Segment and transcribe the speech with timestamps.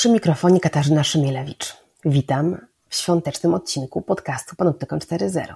[0.00, 1.76] Przy mikrofonie Katarzyna Szymielewicz.
[2.04, 2.58] Witam
[2.88, 5.54] w świątecznym odcinku podcastu Panoptykon 4.0.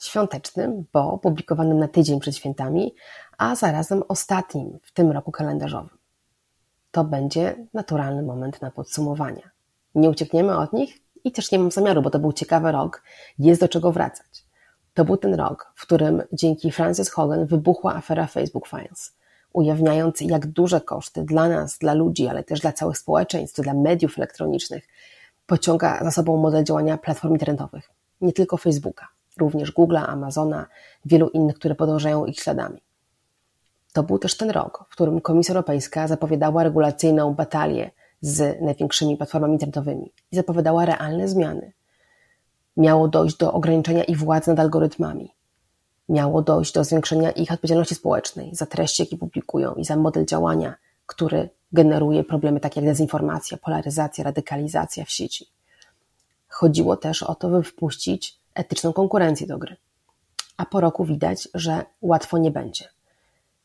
[0.00, 2.94] Świątecznym, bo opublikowanym na tydzień przed świętami,
[3.38, 5.98] a zarazem ostatnim w tym roku kalendarzowym.
[6.90, 9.50] To będzie naturalny moment na podsumowania.
[9.94, 13.02] Nie uciekniemy od nich i też nie mam zamiaru, bo to był ciekawy rok,
[13.38, 14.46] jest do czego wracać.
[14.94, 19.16] To był ten rok, w którym dzięki Frances Hogan wybuchła afera Facebook Files,
[19.56, 24.18] ujawniając jak duże koszty dla nas, dla ludzi, ale też dla całych społeczeństw, dla mediów
[24.18, 24.88] elektronicznych
[25.46, 27.90] pociąga za sobą model działania platform internetowych.
[28.20, 30.66] Nie tylko Facebooka, również Google'a, Amazona,
[31.04, 32.82] wielu innych, które podążają ich śladami.
[33.92, 39.52] To był też ten rok, w którym Komisja Europejska zapowiadała regulacyjną batalię z największymi platformami
[39.52, 41.72] internetowymi i zapowiadała realne zmiany.
[42.76, 45.35] Miało dojść do ograniczenia ich władzy nad algorytmami.
[46.08, 50.74] Miało dojść do zwiększenia ich odpowiedzialności społecznej za treści, jakie publikują i za model działania,
[51.06, 55.48] który generuje problemy takie jak dezinformacja, polaryzacja, radykalizacja w sieci.
[56.48, 59.76] Chodziło też o to, by wpuścić etyczną konkurencję do gry.
[60.56, 62.88] A po roku widać, że łatwo nie będzie.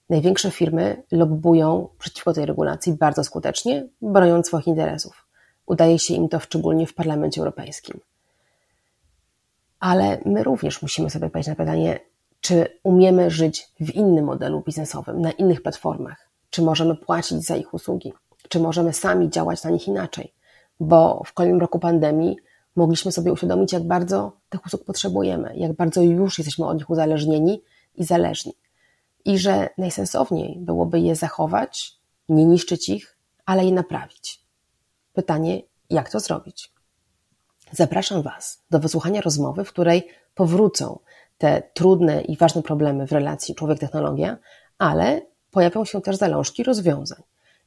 [0.09, 5.27] Największe firmy lobbują przeciwko tej regulacji bardzo skutecznie, broniąc swoich interesów.
[5.65, 7.99] Udaje się im to szczególnie w Parlamencie Europejskim.
[9.79, 11.99] Ale my również musimy sobie odpowiedzieć na pytanie,
[12.41, 17.73] czy umiemy żyć w innym modelu biznesowym, na innych platformach, czy możemy płacić za ich
[17.73, 18.13] usługi,
[18.49, 20.33] czy możemy sami działać na nich inaczej,
[20.79, 22.37] bo w kolejnym roku pandemii
[22.75, 27.61] mogliśmy sobie uświadomić, jak bardzo tych usług potrzebujemy, jak bardzo już jesteśmy od nich uzależnieni
[27.95, 28.53] i zależni
[29.25, 34.45] i że najsensowniej byłoby je zachować, nie niszczyć ich, ale je naprawić.
[35.13, 36.73] Pytanie, jak to zrobić?
[37.71, 40.99] Zapraszam Was do wysłuchania rozmowy, w której powrócą
[41.41, 44.37] te trudne i ważne problemy w relacji człowiek-technologia,
[44.77, 47.21] ale pojawią się też zalążki rozwiązań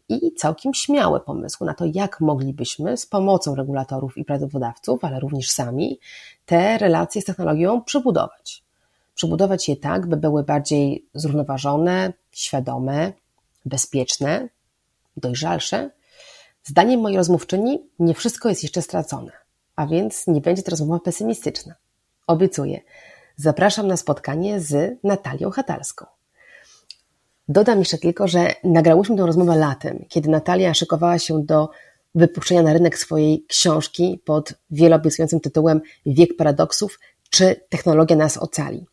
[0.09, 5.51] i całkiem śmiałe pomysły na to, jak moglibyśmy z pomocą regulatorów i prawodawców, ale również
[5.51, 5.99] sami,
[6.47, 8.65] te relacje z technologią przebudować
[9.15, 13.13] przebudować je tak, by były bardziej zrównoważone, świadome,
[13.65, 14.49] bezpieczne,
[15.17, 15.91] dojrzalsze.
[16.65, 19.33] Zdaniem mojej rozmówczyni nie wszystko jest jeszcze stracone,
[19.77, 21.75] a więc nie będzie to rozmowa pesymistyczna.
[22.27, 22.81] Obiecuję.
[23.37, 26.07] Zapraszam na spotkanie z Natalią Hatalską.
[27.49, 31.71] Dodam jeszcze tylko, że nagrałyśmy tę rozmowę latem, kiedy Natalia szykowała się do
[32.15, 37.01] wypuszczenia na rynek swojej książki pod wieloobiecującym tytułem Wiek paradoksów
[37.31, 38.87] czy technologia nas ocali.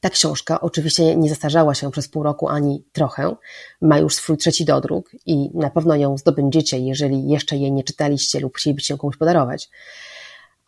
[0.00, 3.36] Ta książka oczywiście nie zastarzała się przez pół roku ani trochę.
[3.80, 8.40] Ma już swój trzeci dodruk i na pewno ją zdobędziecie, jeżeli jeszcze jej nie czytaliście
[8.40, 9.70] lub chcielibyście ją komuś podarować.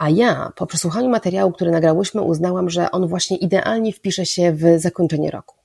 [0.03, 4.63] A ja po przesłuchaniu materiału, który nagrałyśmy, uznałam, że on właśnie idealnie wpisze się w
[4.77, 5.57] zakończenie roku.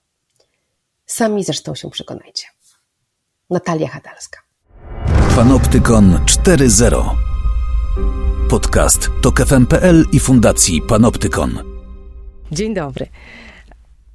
[1.06, 2.46] Sami zresztą się przekonajcie.
[3.50, 4.40] Natalia Hatalska.
[5.36, 7.10] Panoptykon 4.0
[8.50, 11.60] Podcast to KFM.pl i Fundacji Panoptykon.
[12.52, 13.08] Dzień dobry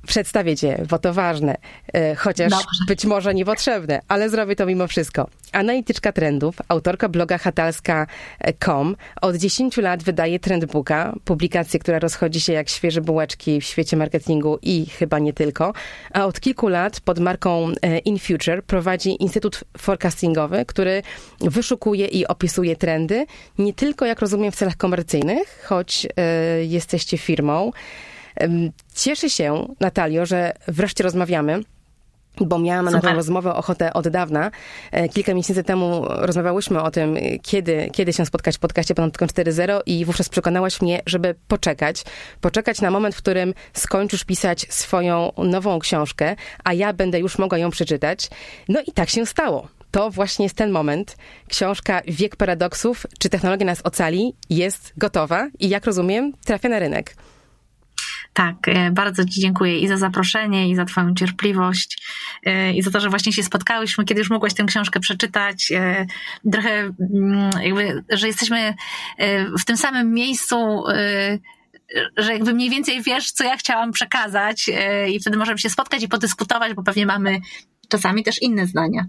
[0.07, 1.57] przedstawię cię, bo to ważne,
[1.93, 2.67] e, chociaż Dobrze.
[2.89, 5.29] być może niepotrzebne, ale zrobię to mimo wszystko.
[5.53, 8.97] Analityczka trendów, autorka bloga hatalska.com.
[9.23, 14.59] Od 10 lat wydaje Trendbooka, publikację, która rozchodzi się jak świeże bułeczki w świecie marketingu
[14.63, 15.73] i chyba nie tylko.
[16.13, 21.03] A od kilku lat pod marką e, InFuture prowadzi Instytut Forecastingowy, który
[21.41, 23.27] wyszukuje i opisuje trendy,
[23.59, 27.71] nie tylko, jak rozumiem, w celach komercyjnych, choć y, jesteście firmą,
[28.95, 31.63] Cieszę się, Natalio, że wreszcie rozmawiamy
[32.41, 33.03] bo miałam Super.
[33.03, 34.51] na tę rozmowę ochotę od dawna.
[34.93, 39.81] E, kilka miesięcy temu rozmawiałyśmy o tym, kiedy, kiedy się spotkać w podcaście Panoptykon 4.0
[39.87, 42.05] i wówczas przekonałaś mnie, żeby poczekać.
[42.41, 47.59] Poczekać na moment, w którym skończysz pisać swoją nową książkę, a ja będę już mogła
[47.59, 48.31] ją przeczytać.
[48.69, 49.69] No i tak się stało.
[49.91, 51.17] To właśnie jest ten moment.
[51.49, 57.15] Książka Wiek Paradoksów, czy technologia nas ocali, jest gotowa i jak rozumiem, trafia na rynek.
[58.33, 62.03] Tak, e, bardzo Ci dziękuję i za zaproszenie, i za Twoją cierpliwość,
[62.47, 65.73] e, i za to, że właśnie się spotkałyśmy, kiedy już mogłaś tę książkę przeczytać.
[65.73, 66.07] E,
[66.53, 68.75] trochę mm, jakby, że jesteśmy
[69.61, 70.85] w tym samym miejscu,
[72.17, 74.71] że jakby mniej więcej wiesz, co ja chciałam przekazać,
[75.09, 77.41] i wtedy możemy się spotkać i podyskutować, bo pewnie mamy
[77.89, 79.07] czasami też inne zdania.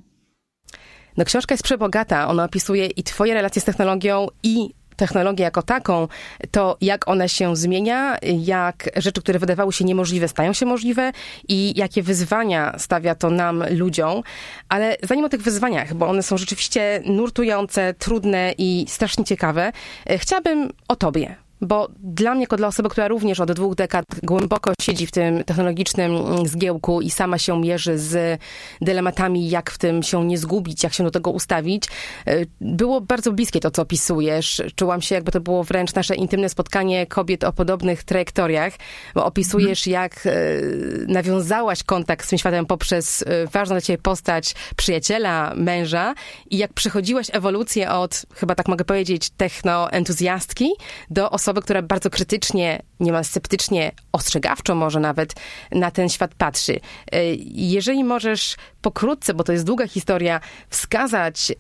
[1.18, 2.28] No, książka jest przebogata.
[2.28, 6.08] Ona opisuje i Twoje relacje z technologią, i technologię jako taką,
[6.52, 11.12] to jak ona się zmienia, jak rzeczy, które wydawały się niemożliwe, stają się możliwe
[11.48, 14.24] i jakie wyzwania stawia to nam, ludziom.
[14.70, 19.72] Ale zanim o tych wyzwaniach, bo one są rzeczywiście nurtujące, trudne i strasznie ciekawe,
[20.06, 24.06] e, chciałabym o tobie bo dla mnie, jako dla osoby, która również od dwóch dekad
[24.24, 26.12] głęboko siedzi w tym technologicznym
[26.48, 28.42] zgiełku i sama się mierzy z
[28.82, 31.84] dylematami, jak w tym się nie zgubić, jak się do tego ustawić,
[32.28, 34.62] y, było bardzo bliskie to, co opisujesz.
[34.76, 38.74] Czułam się, jakby to było wręcz nasze intymne spotkanie kobiet o podobnych trajektoriach,
[39.16, 40.04] bo opisujesz, mhm.
[40.04, 46.14] jak y, nawiązałaś kontakt z tym światem poprzez y, ważną dla ciebie postać przyjaciela, męża
[46.50, 50.70] i jak przechodziłaś ewolucję od, chyba tak mogę powiedzieć, technoentuzjastki
[51.10, 55.34] do osoby, która bardzo krytycznie, niemal sceptycznie, ostrzegawczo może nawet
[55.72, 56.80] na ten świat patrzy.
[57.12, 60.40] E, jeżeli możesz pokrótce, bo to jest długa historia,
[60.70, 61.56] wskazać e,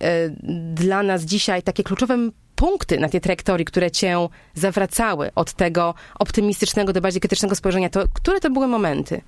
[0.74, 2.18] dla nas dzisiaj takie kluczowe
[2.56, 8.04] punkty na tej trajektorii, które cię zawracały od tego optymistycznego do bardziej krytycznego spojrzenia, to
[8.14, 9.22] które to były momenty?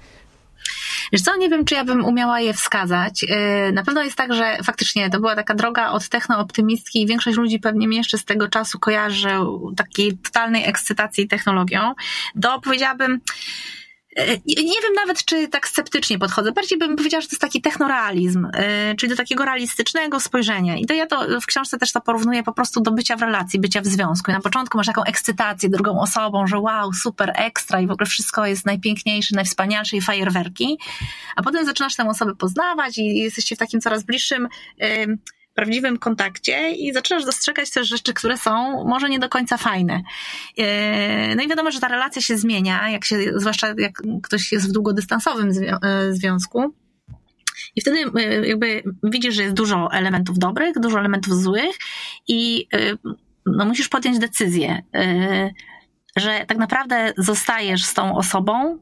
[1.16, 3.24] Wiesz co, nie wiem, czy ja bym umiała je wskazać.
[3.24, 7.38] Y, na pewno jest tak, że faktycznie to była taka droga od technooptymistki i większość
[7.38, 9.30] ludzi pewnie mnie jeszcze z tego czasu kojarzy
[9.78, 11.94] takiej totalnej ekscytacji technologią,
[12.36, 13.20] do powiedziałabym
[14.48, 16.52] nie wiem nawet, czy tak sceptycznie podchodzę.
[16.52, 20.76] Bardziej bym powiedziała, że to jest taki technorealizm, e, czyli do takiego realistycznego spojrzenia.
[20.76, 23.60] I to ja to w książce też to porównuję po prostu do bycia w relacji,
[23.60, 24.32] bycia w związku.
[24.32, 28.08] I na początku masz taką ekscytację drugą osobą, że wow, super, ekstra i w ogóle
[28.08, 30.78] wszystko jest najpiękniejsze, najwspanialsze i fajerwerki.
[31.36, 34.48] A potem zaczynasz tę osobę poznawać i jesteście w takim coraz bliższym
[35.56, 40.02] prawdziwym kontakcie i zaczynasz dostrzegać też rzeczy, które są może nie do końca fajne.
[40.58, 44.70] E, no i wiadomo, że ta relacja się zmienia, jak się, zwłaszcza jak ktoś jest
[44.70, 46.74] w długodystansowym e, związku.
[47.76, 51.76] I wtedy e, jakby widzisz, że jest dużo elementów dobrych, dużo elementów złych
[52.28, 52.68] i
[53.46, 54.84] no, musisz podjąć decyzję,
[56.16, 58.80] że tak naprawdę zostajesz z tą osobą,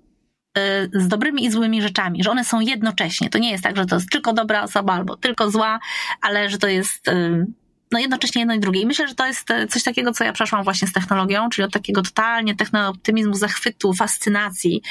[0.93, 3.29] z dobrymi i złymi rzeczami, że one są jednocześnie.
[3.29, 5.79] To nie jest tak, że to jest tylko dobra osoba albo tylko zła,
[6.21, 7.45] ale że to jest y,
[7.91, 8.81] no jednocześnie jedno i drugie.
[8.81, 11.65] I myślę, że to jest y, coś takiego, co ja przeszłam właśnie z technologią, czyli
[11.65, 14.81] od takiego totalnie technooptymizmu, zachwytu, fascynacji,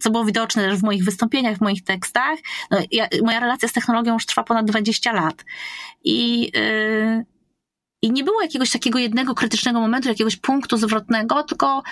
[0.00, 2.38] co było widoczne też w moich wystąpieniach, w moich tekstach.
[2.70, 5.44] No, ja, moja relacja z technologią już trwa ponad 20 lat.
[6.04, 6.52] I,
[8.02, 11.82] i nie było jakiegoś takiego jednego krytycznego momentu, jakiegoś punktu zwrotnego, tylko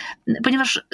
[0.45, 0.85] ponieważ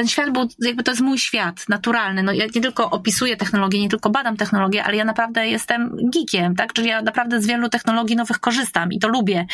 [0.00, 2.22] ten świat był, jakby to jest mój świat naturalny.
[2.22, 6.54] No ja nie tylko opisuję technologię, nie tylko badam technologię, ale ja naprawdę jestem geekiem,
[6.54, 6.72] tak?
[6.72, 9.46] Czyli ja naprawdę z wielu technologii nowych korzystam i to lubię.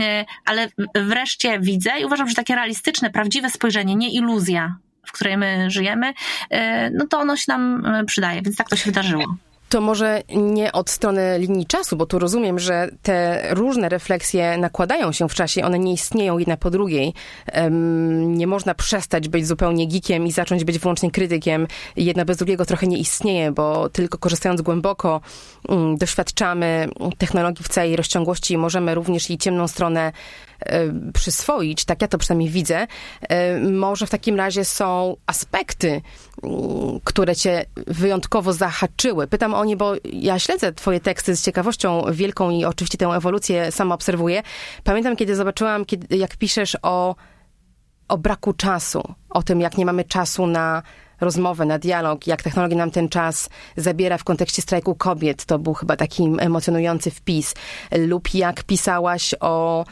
[0.00, 4.76] E, ale wreszcie widzę i uważam, że takie realistyczne, prawdziwe spojrzenie, nie iluzja,
[5.06, 6.12] w której my żyjemy,
[6.50, 9.36] e, no to ono się nam e, przydaje, więc tak to się wydarzyło
[9.74, 15.12] to może nie od strony linii czasu, bo tu rozumiem, że te różne refleksje nakładają
[15.12, 17.14] się w czasie, one nie istnieją jedna po drugiej.
[18.26, 21.66] nie można przestać być zupełnie geekiem i zacząć być wyłącznie krytykiem.
[21.96, 25.20] Jedna bez drugiego trochę nie istnieje, bo tylko korzystając głęboko
[25.68, 26.88] mm, doświadczamy
[27.18, 30.12] technologii w całej rozciągłości i możemy również jej ciemną stronę
[31.14, 32.86] przyswoić, tak ja to przynajmniej widzę,
[33.20, 36.02] e, może w takim razie są aspekty,
[37.04, 39.26] które cię wyjątkowo zahaczyły.
[39.26, 43.72] Pytam o nie, bo ja śledzę twoje teksty z ciekawością wielką i oczywiście tę ewolucję
[43.72, 44.42] sama obserwuję.
[44.84, 47.14] Pamiętam, kiedy zobaczyłam, kiedy, jak piszesz o,
[48.08, 50.82] o braku czasu, o tym, jak nie mamy czasu na
[51.20, 55.44] rozmowę, na dialog, jak technologia nam ten czas zabiera w kontekście strajku kobiet.
[55.44, 57.54] To był chyba taki emocjonujący wpis.
[57.92, 59.84] Lub jak pisałaś o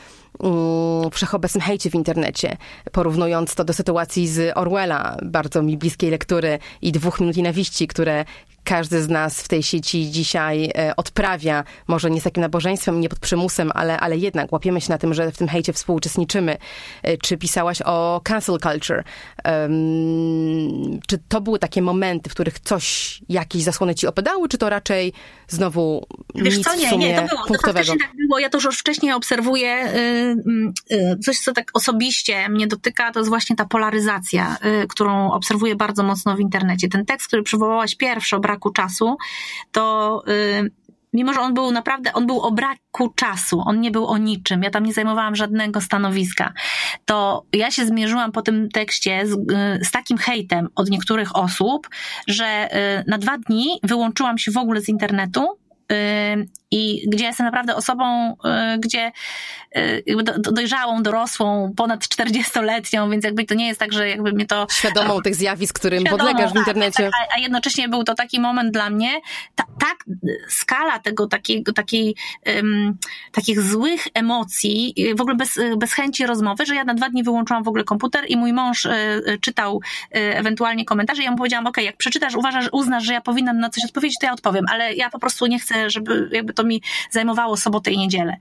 [1.13, 2.57] wszechobecnym hejcie w internecie,
[2.93, 8.25] porównując to do sytuacji z Orwella, bardzo mi bliskiej lektury i dwóch minut nienawiści, które
[8.65, 13.09] każdy z nas w tej sieci dzisiaj e, odprawia, może nie z takim nabożeństwem, nie
[13.09, 16.57] pod przymusem, ale, ale jednak łapiemy się na tym, że w tym hejcie współuczestniczymy.
[17.03, 19.05] E, czy pisałaś o cancel culture?
[19.45, 24.69] Um, czy to były takie momenty, w których coś, jakieś zasłony ci opadały, czy to
[24.69, 25.13] raczej
[25.49, 27.93] znowu Wiesz nic co, nie, nie, to było, punktowego?
[27.93, 28.39] To tak było.
[28.39, 29.95] Ja to już wcześniej obserwuję.
[30.91, 35.33] Y, y, coś, co tak osobiście mnie dotyka, to jest właśnie ta polaryzacja, y, którą
[35.33, 36.89] obserwuję bardzo mocno w internecie.
[36.89, 39.17] Ten tekst, który przywołałaś pierwszy, braku czasu,
[39.73, 40.71] to y,
[41.13, 44.63] mimo że on był naprawdę, on był o braku czasu, on nie był o niczym,
[44.63, 46.53] ja tam nie zajmowałam żadnego stanowiska,
[47.05, 51.89] to ja się zmierzyłam po tym tekście z, y, z takim hejtem od niektórych osób,
[52.29, 52.69] że
[53.01, 55.47] y, na dwa dni wyłączyłam się w ogóle z internetu
[56.73, 58.33] i gdzie jestem naprawdę osobą,
[58.75, 59.13] y, gdzie
[59.77, 60.03] y,
[60.39, 64.67] dojrzałą, dorosłą, ponad 40-letnią, więc jakby to nie jest tak, że jakby mnie to...
[64.71, 67.03] Świadomą tych zjawisk, którym podlegasz w tak, internecie.
[67.03, 69.21] Tak, a, a, jednocześnie był to taki moment dla mnie,
[69.55, 70.05] ta, tak,
[70.49, 72.15] skala tego takiego, takiej,
[72.57, 72.97] um,
[73.33, 77.65] takich złych emocji, w ogóle bez, bez chęci rozmowy, że ja na dwa dni wyłączyłam
[77.65, 78.91] w ogóle komputer i mój mąż y,
[79.29, 79.81] y czytał
[80.17, 83.59] y, ewentualnie komentarze i ja mu powiedziałam, ok, jak przeczytasz, uważasz, uznasz, że ja powinnam
[83.59, 86.65] na coś odpowiedzieć, to ja odpowiem, ale ja po prostu nie chcę, żeby jakby to
[86.65, 88.37] mi zajmowało sobotę i niedzielę.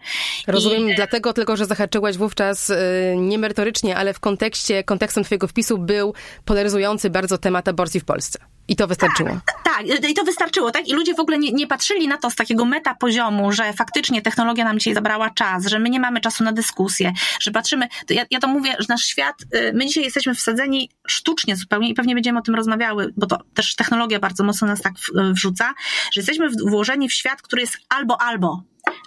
[0.48, 0.96] Rozumiem, I...
[0.96, 2.76] dlatego tylko, że zahaczyłaś wówczas y,
[3.18, 6.14] niemerytorycznie, ale w kontekście, kontekstem twojego wpisu był
[6.46, 8.40] polaryzujący bardzo temat aborcji w Polsce.
[8.72, 9.30] I to wystarczyło.
[9.30, 10.88] Tak, tak, i to wystarczyło, tak?
[10.88, 14.22] I ludzie w ogóle nie, nie patrzyli na to z takiego meta poziomu, że faktycznie
[14.22, 18.14] technologia nam dzisiaj zabrała czas, że my nie mamy czasu na dyskusję, że patrzymy, to
[18.14, 21.94] ja, ja to mówię, że nasz świat, y, my dzisiaj jesteśmy wsadzeni sztucznie zupełnie i
[21.94, 24.94] pewnie będziemy o tym rozmawiały, bo to też technologia bardzo mocno nas tak
[25.34, 25.74] wrzuca,
[26.12, 28.64] że jesteśmy włożeni w świat, który jest albo albo,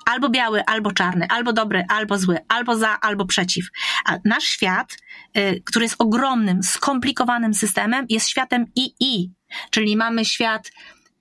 [0.07, 3.67] albo biały, albo czarny, albo dobry, albo zły, albo za, albo przeciw.
[4.05, 4.97] A nasz świat,
[5.37, 9.35] y, który jest ogromnym, skomplikowanym systemem, jest światem II,
[9.71, 10.73] czyli mamy świat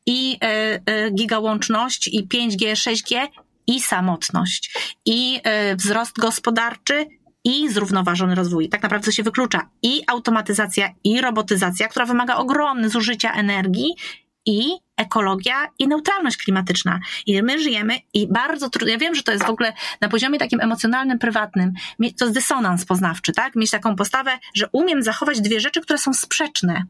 [0.06, 0.40] i
[0.88, 3.28] y, y, gigałączność, i 5G, 6G,
[3.68, 4.74] i samotność,
[5.06, 5.40] i
[5.78, 7.06] wzrost gospodarczy,
[7.44, 8.70] i zrównoważony rozwój.
[8.70, 13.96] Tak naprawdę się wyklucza i automatyzacja, i robotyzacja, która wymaga ogromnego zużycia energii,
[14.46, 17.00] i ekologia i neutralność klimatyczna.
[17.26, 20.40] I my żyjemy i bardzo trudno, ja wiem, że to jest w ogóle na poziomie
[20.40, 21.74] takim emocjonalnym, prywatnym,
[22.20, 23.56] to jest dysonans poznawczy, tak?
[23.56, 26.84] Mieć taką postawę, że umiem zachować dwie rzeczy, które są sprzeczne.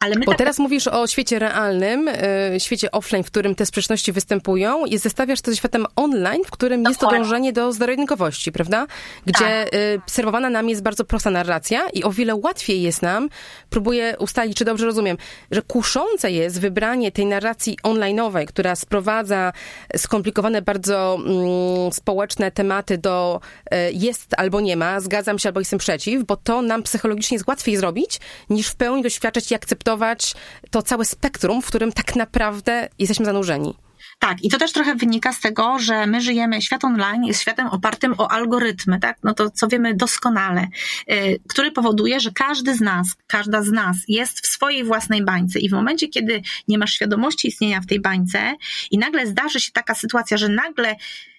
[0.00, 0.38] Ale my Bo tak...
[0.38, 2.06] teraz mówisz o świecie realnym,
[2.52, 6.50] yy, świecie offline, w którym te sprzeczności występują i zestawiasz to ze światem online, w
[6.50, 6.90] którym Dokładnie.
[6.90, 8.86] jest to dążenie do zero-jedynkowości, prawda?
[9.26, 9.72] Gdzie tak.
[9.72, 13.28] yy, serwowana nam jest bardzo prosta narracja i o wiele łatwiej jest nam,
[13.70, 15.16] próbuję ustalić, czy dobrze rozumiem,
[15.50, 19.52] że kuszące jest wybranie tej narracji narracji online'owej, która sprowadza
[19.96, 25.78] skomplikowane bardzo mm, społeczne tematy do e, jest albo nie ma, zgadzam się albo jestem
[25.78, 28.20] przeciw, bo to nam psychologicznie jest łatwiej zrobić,
[28.50, 30.34] niż w pełni doświadczać i akceptować
[30.70, 33.83] to całe spektrum, w którym tak naprawdę jesteśmy zanurzeni.
[34.18, 37.66] Tak, i to też trochę wynika z tego, że my żyjemy, świat online jest światem
[37.66, 39.18] opartym o algorytmy, tak?
[39.22, 40.66] No to co wiemy doskonale,
[41.06, 41.16] yy,
[41.48, 45.68] który powoduje, że każdy z nas, każda z nas jest w swojej własnej bańce i
[45.68, 48.54] w momencie, kiedy nie masz świadomości istnienia w tej bańce
[48.90, 50.96] i nagle zdarzy się taka sytuacja, że nagle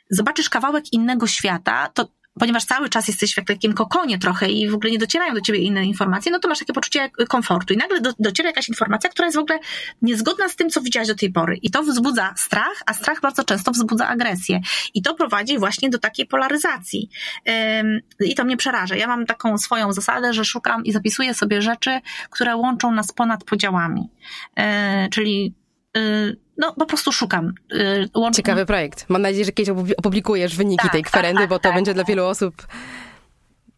[0.09, 2.07] zobaczysz kawałek innego świata, to
[2.39, 5.59] ponieważ cały czas jesteś w takim kokonie trochę i w ogóle nie docierają do ciebie
[5.59, 9.25] inne informacje, no to masz takie poczucie komfortu i nagle do, dociera jakaś informacja, która
[9.25, 9.59] jest w ogóle
[10.01, 11.57] niezgodna z tym, co widziałaś do tej pory.
[11.61, 14.61] I to wzbudza strach, a strach bardzo często wzbudza agresję.
[14.93, 17.09] I to prowadzi właśnie do takiej polaryzacji.
[17.79, 18.95] Ym, I to mnie przeraża.
[18.95, 21.99] Ja mam taką swoją zasadę, że szukam i zapisuję sobie rzeczy,
[22.29, 24.09] które łączą nas ponad podziałami.
[24.57, 24.63] Yy,
[25.09, 25.53] czyli
[25.95, 27.53] yy, no po prostu szukam.
[27.73, 29.05] Y, Ciekawy projekt.
[29.09, 31.75] Mam nadzieję, że kiedyś opublikujesz wyniki tak, tej tak, kwerendy, tak, bo to tak.
[31.75, 32.67] będzie dla wielu osób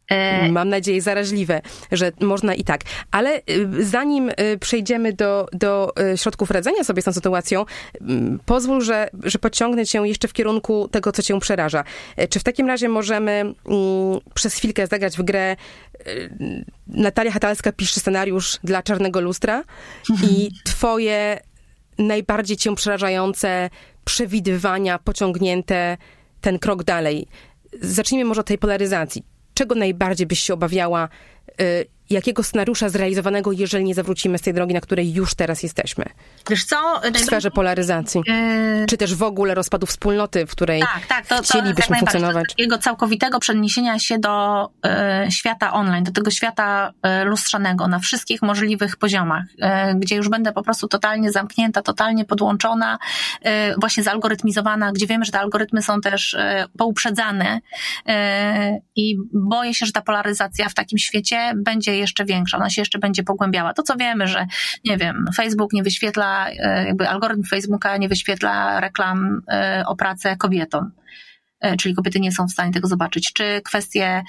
[0.10, 2.82] e, Mam nadzieję zaraźliwe, że można i tak.
[3.12, 7.66] Ale y, zanim y, przejdziemy do, do środków radzenia sobie z tą sytuacją,
[8.46, 11.84] pozwól, że, że podciągnę cię jeszcze w kierunku tego, co cię przeraża.
[12.16, 13.56] E, czy w takim razie możemy mm,
[14.34, 15.56] przez chwilkę zagrać w grę
[16.88, 19.64] Natalia Hatalska pisze scenariusz dla Czarnego Lustra
[20.24, 21.40] i twoje
[21.98, 23.70] najbardziej cię przerażające
[24.06, 25.98] przewidywania pociągnięte
[26.42, 27.28] ten krok dalej?
[27.82, 29.24] Zacznijmy może od tej polaryzacji.
[29.54, 31.10] Czego najbardziej byś się obawiała
[31.62, 36.06] y, jakiego scenariusza zrealizowanego, jeżeli nie zawrócimy z tej drogi, na której już teraz jesteśmy?
[36.50, 37.02] Wiesz co?
[37.14, 38.22] W sferze polaryzacji.
[38.28, 38.86] Yy...
[38.90, 42.46] Czy też w ogóle rozpadu wspólnoty, w której tak, tak, to, chcielibyśmy to funkcjonować?
[42.50, 44.66] Takiego całkowitego przeniesienia się do
[45.28, 50.30] y, świata online, do tego świata y, lustrzanego na wszystkich możliwych poziomach, y, gdzie już
[50.30, 52.98] będę po prostu totalnie zamknięta, totalnie podłączona,
[53.78, 56.38] właśnie zalgorytmizowana, gdzie wiemy, że te algorytmy są też
[56.78, 57.60] pouprzedzane
[58.96, 63.00] i boję się, że ta polaryzacja w takim świecie będzie jeszcze większa, ona się jeszcze
[63.00, 63.74] będzie pogłębiała.
[63.74, 64.46] To co wiemy, że
[64.86, 70.38] nie wiem, Facebook nie wyświetla, e, jakby algorytm Facebooka nie wyświetla reklam e, o pracę
[70.38, 70.92] kobietom
[71.60, 74.24] e, czyli kobiety nie są w stanie tego zobaczyć, czy kwestie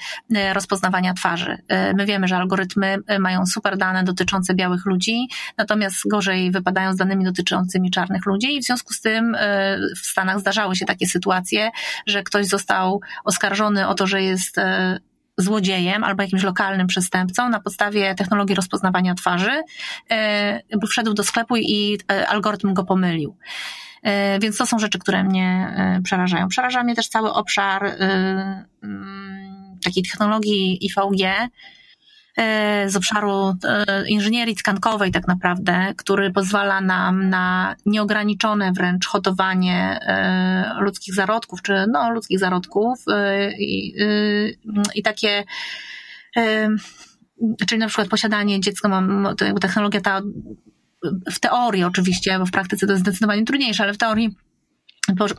[0.53, 1.57] rozpoznawania twarzy.
[1.97, 7.25] My wiemy, że algorytmy mają super dane dotyczące białych ludzi, natomiast gorzej wypadają z danymi
[7.25, 9.37] dotyczącymi czarnych ludzi i w związku z tym
[10.03, 11.69] w Stanach zdarzały się takie sytuacje,
[12.07, 14.59] że ktoś został oskarżony o to, że jest
[15.39, 19.61] złodziejem albo jakimś lokalnym przestępcą na podstawie technologii rozpoznawania twarzy,
[20.11, 23.37] e, bo wszedł do sklepu i e, algorytm go pomylił.
[24.03, 26.47] E, więc to są rzeczy, które mnie przerażają.
[26.47, 27.95] Przeraża mnie też cały obszar
[29.83, 31.49] takiej technologii IVG,
[32.87, 40.73] z obszaru e, inżynierii tkankowej tak naprawdę, który pozwala nam na nieograniczone wręcz hodowanie e,
[40.79, 42.99] ludzkich zarodków, czy no, ludzkich zarodków
[43.59, 43.93] i,
[44.95, 45.43] i takie
[47.67, 49.03] czyli na przykład posiadanie dziecka,
[49.61, 50.21] technologia ta
[51.31, 54.35] w teorii oczywiście, bo w praktyce to jest zdecydowanie trudniejsze, ale w teorii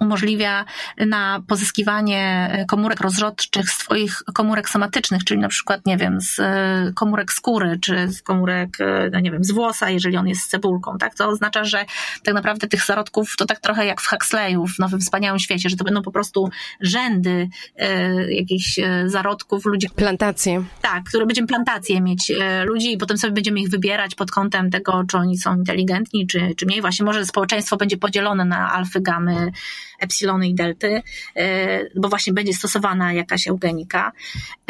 [0.00, 0.65] umożliwia
[1.07, 6.93] na pozyskiwanie komórek rozrodczych z twoich komórek somatycznych, czyli na przykład, nie wiem, z e,
[6.95, 10.49] komórek skóry, czy z komórek, e, no nie wiem, z włosa, jeżeli on jest z
[10.49, 11.15] cebulką, tak?
[11.15, 11.85] To oznacza, że
[12.25, 15.77] tak naprawdę tych zarodków to tak trochę jak w Huxleyu, w Nowym Wspaniałym Świecie, że
[15.77, 16.50] to będą po prostu
[16.81, 19.89] rzędy e, jakichś e, zarodków ludzi.
[19.97, 20.65] Plantacje.
[20.83, 24.71] Tak, które będziemy plantacje mieć e, ludzi i potem sobie będziemy ich wybierać pod kątem
[24.71, 26.81] tego, czy oni są inteligentni, czy, czy mniej.
[26.81, 29.53] Właśnie może społeczeństwo będzie podzielone na alfy, gamy,
[30.00, 31.02] epsilony i delty,
[31.37, 34.12] e, bo właśnie będzie stosowana jakaś eugenika,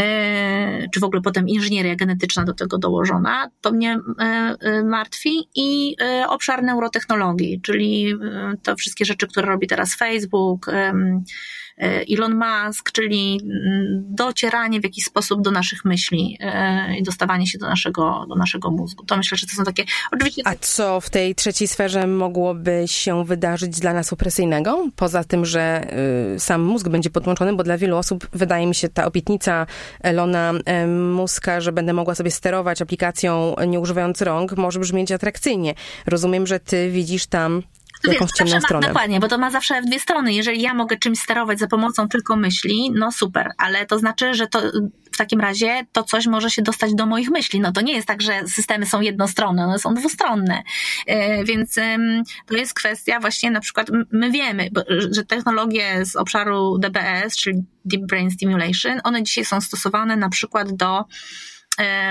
[0.00, 5.96] e, czy w ogóle potem inżynieria genetyczna do tego dołożona, to mnie e, martwi i
[6.28, 8.14] obszar neurotechnologii, czyli
[8.62, 10.66] to wszystkie rzeczy, które robi teraz Facebook,
[12.10, 17.58] Elon Musk, czyli mm, docieranie w jakiś sposób do naszych myśli e, i dostawanie się
[17.58, 19.04] do naszego, do naszego mózgu.
[19.04, 19.84] To myślę, że to są takie.
[20.12, 20.42] Oczywiście...
[20.44, 24.88] A co w tej trzeciej sferze mogłoby się wydarzyć dla nas opresyjnego?
[24.96, 25.86] Poza tym, że
[26.36, 29.66] y, sam mózg będzie podłączony, bo dla wielu osób wydaje mi się ta obietnica
[30.00, 30.52] Elona
[30.84, 35.74] y, Muska, że będę mogła sobie sterować aplikacją nie używając rąk, może brzmieć atrakcyjnie.
[36.06, 37.62] Rozumiem, że ty widzisz tam
[38.04, 38.86] jakąś ciemną ma, stronę.
[38.86, 40.32] Dokładnie, bo to ma zawsze dwie strony.
[40.32, 44.46] Jeżeli ja mogę czymś sterować za pomocą tylko myśli, no super, ale to znaczy, że
[44.46, 44.62] to
[45.12, 47.60] w takim razie to coś może się dostać do moich myśli.
[47.60, 50.62] No to nie jest tak, że systemy są jednostronne, one są dwustronne.
[51.06, 51.74] E, więc
[52.46, 54.68] to jest kwestia właśnie na przykład, my wiemy,
[55.10, 60.72] że technologie z obszaru DBS, czyli Deep Brain Stimulation, one dzisiaj są stosowane na przykład
[60.72, 61.04] do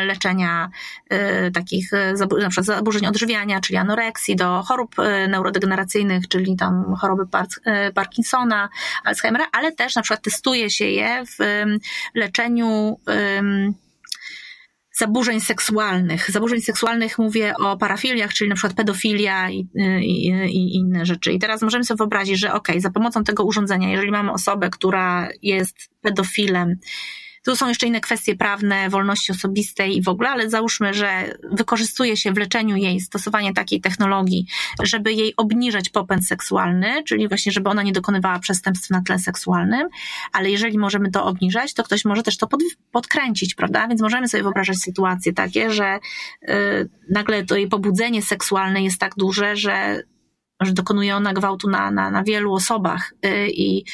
[0.06, 0.70] leczenia
[1.10, 4.96] e, takich e, na przykład zaburzeń odżywiania, czyli anoreksji, do chorób
[5.28, 7.24] neurodegeneracyjnych, czyli tam choroby
[7.94, 8.70] Parkinsona,
[9.04, 11.38] Alzheimera, ale też na przykład testuje się je w
[12.16, 13.00] leczeniu
[15.00, 16.32] zaburzeń seksualnych.
[16.32, 19.68] Zaburzeń seksualnych mówię o parafiliach, czyli na przykład pedofilia i,
[20.02, 21.32] i, i inne rzeczy.
[21.32, 25.30] I teraz możemy sobie wyobrazić, że ok, za pomocą tego urządzenia, jeżeli mamy osobę, która
[25.42, 26.76] jest pedofilem,
[27.46, 32.18] tu są jeszcze inne kwestie prawne, wolności osobistej i w ogóle, ale załóżmy, że wykorzystuje
[32.18, 34.46] się w leczeniu jej stosowanie takiej technologii,
[34.84, 39.88] żeby jej obniżać popęd seksualny, czyli właśnie, żeby ona nie dokonywała przestępstw na tle seksualnym,
[40.34, 43.88] ale jeżeli możemy to obniżać, to ktoś może też to pod, podkręcić, prawda?
[43.88, 46.00] Więc możemy sobie wyobrażać sytuacje takie, że
[46.42, 50.04] yy, nagle to jej pobudzenie seksualne jest tak duże, że
[50.62, 53.86] że dokonuje ona gwałtu na, na, na wielu osobach y, i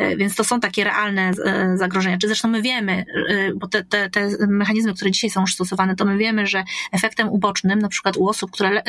[0.00, 2.18] E, więc to są takie realne e, zagrożenia.
[2.18, 3.04] Czy zresztą my wiemy,
[3.56, 7.28] bo te, te, te mechanizmy, które dzisiaj są już stosowane, to my wiemy, że efektem
[7.28, 8.82] ubocznym, na przykład u osób, które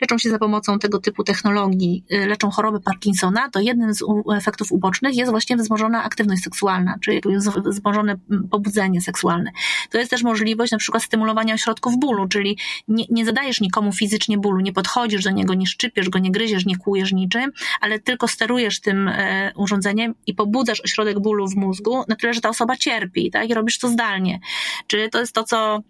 [0.00, 4.02] leczą się za pomocą tego typu technologii, leczą choroby Parkinsona, to jednym z
[4.36, 7.20] efektów ubocznych jest właśnie wzmożona aktywność seksualna, czyli
[7.66, 8.16] wzmożone
[8.50, 9.50] pobudzenie seksualne.
[9.90, 14.38] To jest też możliwość na przykład stymulowania ośrodków bólu, czyli nie, nie zadajesz nikomu fizycznie
[14.38, 18.28] bólu, nie podchodzisz do niego, nie szczypiesz go, nie gryziesz, nie kłujesz niczym, ale tylko
[18.28, 19.10] sterujesz tym
[19.56, 23.50] urządzeniem i pobudzasz ośrodek bólu w mózgu, na tyle, że ta osoba cierpi, tak?
[23.50, 24.40] I robisz to zdalnie.
[24.86, 25.82] Czy to jest to, co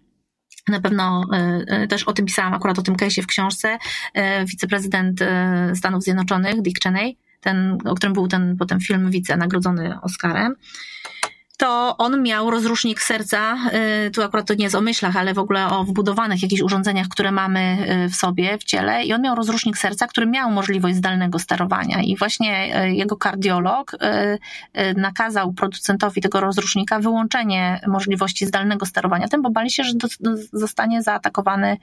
[0.67, 3.77] na pewno y, y, też o tym pisałam, akurat o tym case'ie w książce.
[4.45, 5.19] Wiceprezydent
[5.75, 10.55] Stanów Zjednoczonych, Dick Cheney, ten, o którym był ten potem film wice nagrodzony Oscarem
[11.59, 13.57] to on miał rozrusznik serca,
[14.07, 17.07] y, tu akurat to nie jest o myślach, ale w ogóle o wbudowanych jakichś urządzeniach,
[17.07, 19.03] które mamy y, w sobie, w ciele.
[19.03, 22.01] I on miał rozrusznik serca, który miał możliwość zdalnego sterowania.
[22.01, 23.91] I właśnie y, jego kardiolog
[24.95, 29.93] nakazał producentowi tego rozrusznika wyłączenie możliwości zdalnego sterowania tym, bo bali się, że
[30.53, 31.77] zostanie zaatakowany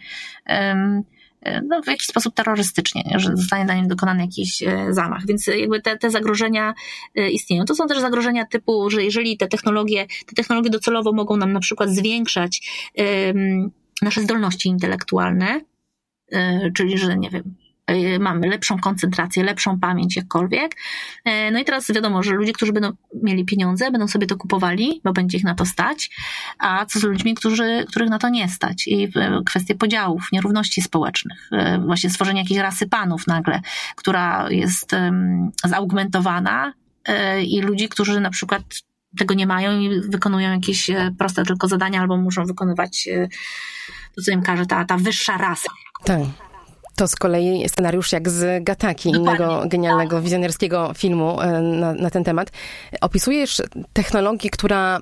[0.48, 1.02] E,
[1.68, 3.18] no, w jakiś sposób terrorystycznie, nie?
[3.18, 5.26] że zostanie na nim dokonany jakiś e, zamach.
[5.26, 6.74] Więc jakby te, te zagrożenia
[7.14, 7.64] e, istnieją.
[7.64, 11.60] To są też zagrożenia typu, że jeżeli te technologie, te technologie docelowo mogą nam na
[11.60, 12.60] przykład zwiększać
[12.96, 13.70] um,
[14.02, 15.60] nasze zdolności intelektualne,
[16.74, 17.54] czyli że nie wiem,
[18.20, 20.74] mamy lepszą koncentrację, lepszą pamięć, jakkolwiek.
[21.28, 25.00] Y, no i teraz wiadomo, że ludzie, którzy będą mieli pieniądze, będą sobie to kupowali,
[25.04, 26.10] bo będzie ich na to stać,
[26.58, 28.86] a co z ludźmi, którzy, których na to nie stać?
[28.86, 29.12] I
[29.46, 33.60] kwestie podziałów, nierówności społecznych, y, właśnie stworzenie jakiejś rasy panów nagle,
[33.96, 34.90] która jest
[35.64, 36.72] zaugmentowana
[37.46, 38.62] i ludzi, którzy na przykład
[39.18, 43.08] tego nie mają i wykonują jakieś proste tylko zadania albo muszą wykonywać
[44.16, 45.68] to, co im każe ta, ta wyższa rasa.
[46.04, 46.45] Tak.
[46.96, 52.24] To z kolei scenariusz jak z Gataki, innego genialnego, wizjonerskiego filmu e, na, na ten
[52.24, 52.50] temat.
[53.00, 55.00] Opisujesz technologię, która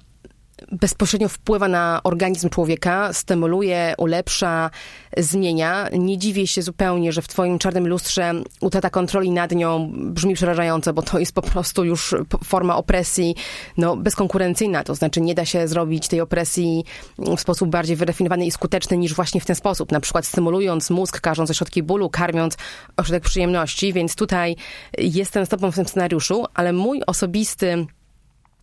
[0.73, 4.71] bezpośrednio wpływa na organizm człowieka, stymuluje, ulepsza,
[5.17, 5.89] zmienia.
[5.93, 10.93] Nie dziwię się zupełnie, że w twoim czarnym lustrze utrata kontroli nad nią brzmi przerażająco,
[10.93, 13.35] bo to jest po prostu już forma opresji
[13.77, 14.85] no, bezkonkurencyjna.
[14.85, 16.85] To znaczy nie da się zrobić tej opresji
[17.19, 19.93] w sposób bardziej wyrafinowany i skuteczny niż właśnie w ten sposób.
[19.93, 22.57] Na przykład stymulując mózg, każąc ośrodki bólu, karmiąc
[22.97, 23.93] ośrodek przyjemności.
[23.93, 24.57] Więc tutaj
[24.99, 27.87] jestem z tobą w tym scenariuszu, ale mój osobisty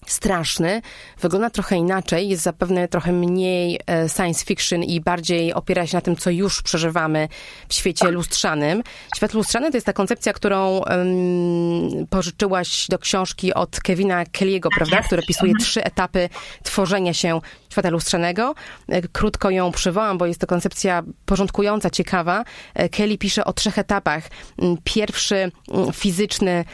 [0.06, 0.82] straszny,
[1.20, 6.02] wygląda trochę inaczej, jest zapewne trochę mniej e, science fiction i bardziej opiera się na
[6.02, 7.28] tym, co już przeżywamy
[7.68, 8.84] w świecie lustrzanym.
[9.16, 15.02] Świat lustrzany to jest ta koncepcja, którą um, pożyczyłaś do książki od Kevina Kelly'ego, prawda,
[15.02, 16.30] który opisuje trzy etapy
[16.64, 18.56] tworzenia się świata lustrzanego.
[18.88, 22.44] E, krótko ją przywołam, bo jest to koncepcja porządkująca, ciekawa.
[22.74, 24.24] E, Kelly pisze o trzech etapach.
[24.60, 26.66] Mm, pierwszy mm, fizyczny,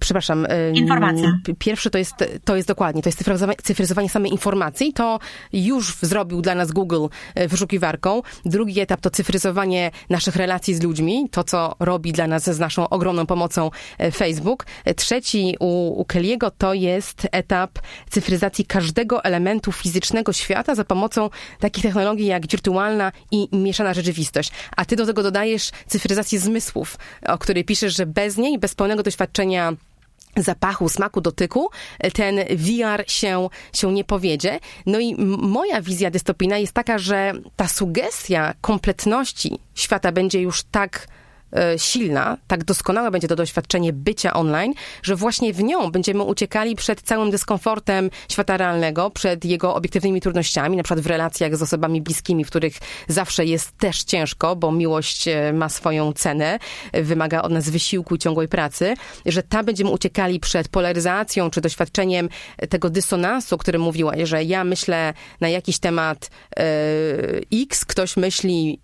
[0.00, 0.46] przepraszam.
[0.74, 1.38] Informacja.
[1.58, 4.92] Pierwszy to jest, to jest dokładnie, to jest cyfryzowanie, cyfryzowanie samej informacji.
[4.92, 5.18] To
[5.52, 8.22] już zrobił dla nas Google e, wyszukiwarką.
[8.44, 12.88] Drugi etap to cyfryzowanie naszych relacji z ludźmi, to co robi dla nas z naszą
[12.88, 14.66] ogromną pomocą e, Facebook.
[14.84, 17.78] E, trzeci u, u Kelly'ego to jest etap
[18.10, 24.50] cyfryzacji każdego elementu fizycznego świata za pomocą takich technologii jak wirtualna i mieszana rzeczywistość.
[24.76, 29.02] A ty do tego dodajesz cyfryzację zmysłów, o której piszesz, że bez niej, bez pełnego
[29.02, 29.72] doświadczenia
[30.36, 31.70] zapachu, smaku, dotyku,
[32.14, 34.58] ten VR się, się nie powiedzie.
[34.86, 41.08] No i moja wizja dystopijna jest taka, że ta sugestia kompletności świata będzie już tak
[41.76, 47.02] silna, tak doskonałe będzie to doświadczenie bycia online, że właśnie w nią będziemy uciekali przed
[47.02, 52.44] całym dyskomfortem świata realnego, przed jego obiektywnymi trudnościami, na przykład w relacjach z osobami bliskimi,
[52.44, 56.58] w których zawsze jest też ciężko, bo miłość e, ma swoją cenę,
[56.92, 58.94] wymaga od nas wysiłku i ciągłej pracy,
[59.26, 62.28] że tam będziemy uciekali przed polaryzacją czy doświadczeniem
[62.68, 66.64] tego dysonansu, o którym mówiłaś, że ja myślę na jakiś temat e,
[67.52, 68.80] X, ktoś myśli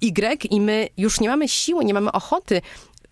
[0.00, 2.62] Y i my już nie mamy siły, nie mamy ochoty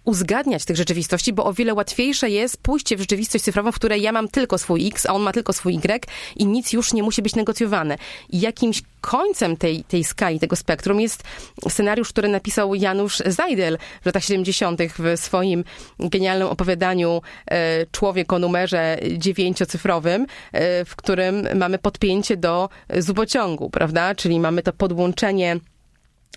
[0.04, 4.12] uzgadniać tych rzeczywistości, bo o wiele łatwiejsze jest pójście w rzeczywistość cyfrową, w której ja
[4.12, 7.22] mam tylko swój X, a on ma tylko swój Y i nic już nie musi
[7.22, 7.98] być negocjowane.
[8.30, 11.22] I jakimś końcem tej, tej skali, tego spektrum jest
[11.68, 14.80] scenariusz, który napisał Janusz Zajdel w latach 70.
[14.98, 15.64] w swoim
[15.98, 24.14] genialnym opowiadaniu e, Człowiek o numerze dziewięciocyfrowym, e, w którym mamy podpięcie do zubociągu, prawda?
[24.14, 25.60] Czyli mamy to podłączenie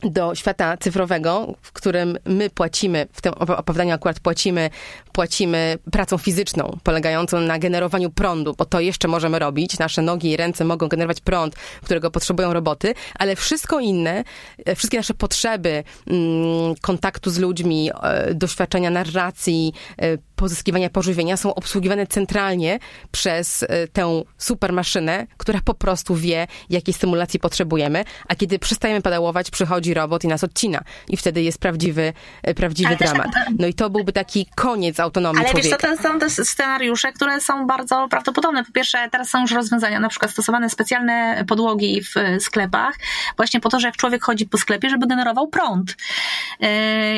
[0.03, 4.69] do świata cyfrowego, w którym my płacimy, w tym opowiadaniu akurat płacimy,
[5.11, 9.79] płacimy pracą fizyczną, polegającą na generowaniu prądu, bo to jeszcze możemy robić.
[9.79, 14.23] Nasze nogi i ręce mogą generować prąd, którego potrzebują roboty, ale wszystko inne,
[14.65, 21.56] e, wszystkie nasze potrzeby mm, kontaktu z ludźmi, e, doświadczenia narracji, e, pozyskiwania pożywienia są
[21.56, 22.79] obsługiwane centralnie
[23.12, 29.51] przez tę super maszynę, która po prostu wie, jakiej stymulacji potrzebujemy, a kiedy przestajemy pedałować,
[29.51, 30.84] przychodzi robot i nas odcina.
[31.10, 33.27] I wtedy jest prawdziwy, e, prawdziwy dramat.
[33.60, 35.77] No i to byłby taki koniec autonomii Ale człowieka.
[35.82, 38.63] Ale wiesz co, to są też scenariusze, które są bardzo prawdopodobne.
[38.63, 42.95] Po pierwsze, teraz są już rozwiązania, na przykład stosowane specjalne podłogi w e, sklepach,
[43.38, 45.95] właśnie po to, że jak człowiek chodzi po sklepie, żeby generował prąd.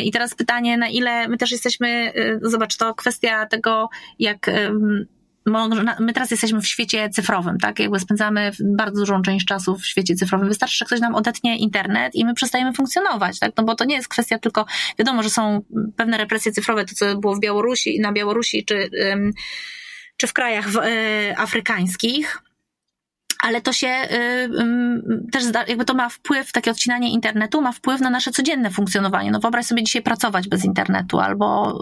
[0.03, 3.14] I teraz pytanie, na ile my też jesteśmy, zobacz, to kwestia
[3.49, 4.51] tego, jak
[5.99, 7.79] my teraz jesteśmy w świecie cyfrowym, tak?
[7.79, 10.47] Jakby spędzamy bardzo dużą część czasu w świecie cyfrowym.
[10.47, 13.51] Wystarczy, że ktoś nam odetnie internet i my przestajemy funkcjonować, tak?
[13.57, 14.65] No bo to nie jest kwestia tylko,
[14.99, 15.61] wiadomo, że są
[15.95, 18.89] pewne represje cyfrowe, to co było w Białorusi, na Białorusi, czy,
[20.17, 22.41] czy w krajach e, afrykańskich,
[23.43, 23.87] ale to się
[25.31, 29.31] też jakby to ma wpływ, takie odcinanie internetu ma wpływ na nasze codzienne funkcjonowanie.
[29.31, 31.79] No wyobraź sobie dzisiaj pracować bez internetu albo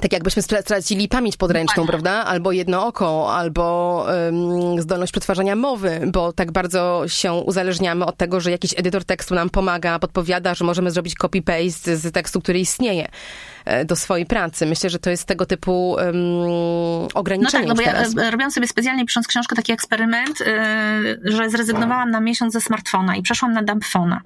[0.00, 2.10] tak jakbyśmy stracili pamięć podręczną, prawda?
[2.24, 8.40] Albo jedno oko, albo um, zdolność przetwarzania mowy, bo tak bardzo się uzależniamy od tego,
[8.40, 13.08] że jakiś edytor tekstu nam pomaga, podpowiada, że możemy zrobić copy-paste z tekstu, który istnieje.
[13.64, 14.66] E, do swojej pracy.
[14.66, 16.14] Myślę, że to jest tego typu um,
[17.14, 17.66] ograniczenie.
[17.66, 22.10] No tak, no bo ja robiłam sobie specjalnie pisząc książkę taki eksperyment, yy, że zrezygnowałam
[22.10, 24.20] na miesiąc ze smartfona i przeszłam na dumbfona.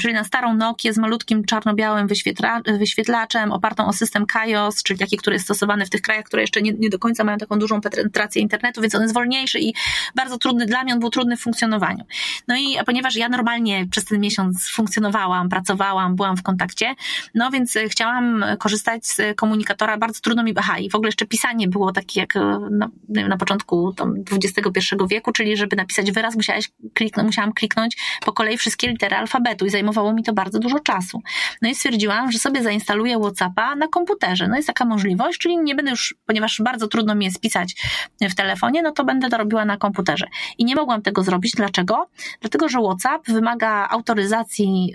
[0.00, 5.16] Czyli na starą Nokię z malutkim czarno-białym wyświetla wyświetlaczem opartą o system KaiOS, czyli taki,
[5.16, 7.80] który jest stosowany w tych krajach, które jeszcze nie, nie do końca mają taką dużą
[7.80, 9.74] penetrację internetu, więc on jest wolniejszy i
[10.14, 12.04] bardzo trudny dla mnie, on był trudny w funkcjonowaniu.
[12.48, 16.94] No i ponieważ ja normalnie przez ten miesiąc funkcjonowałam, pracowałam, byłam w kontakcie,
[17.34, 21.68] no więc chciałam korzystać z komunikatora, bardzo trudno mi, aha, i w ogóle jeszcze pisanie
[21.68, 22.34] było takie jak
[22.70, 24.80] na, na początku tam, XXI
[25.10, 29.70] wieku, czyli żeby napisać wyraz, musiałaś kliknąć, musiałam kliknąć po kolei wszystkie litery alfabetu i
[29.70, 31.22] zajmowało mi to bardzo dużo czasu.
[31.62, 34.48] No i stwierdziłam, że sobie zainstaluję WhatsAppa na komputerze.
[34.48, 37.74] No jest taka możliwość, czyli nie będę już, ponieważ bardzo trudno mi jest pisać
[38.20, 40.26] w telefonie, no to będę to robiła na komputerze.
[40.58, 41.52] I nie mogłam tego zrobić.
[41.56, 42.08] Dlaczego?
[42.40, 44.94] Dlatego, że WhatsApp wymaga autoryzacji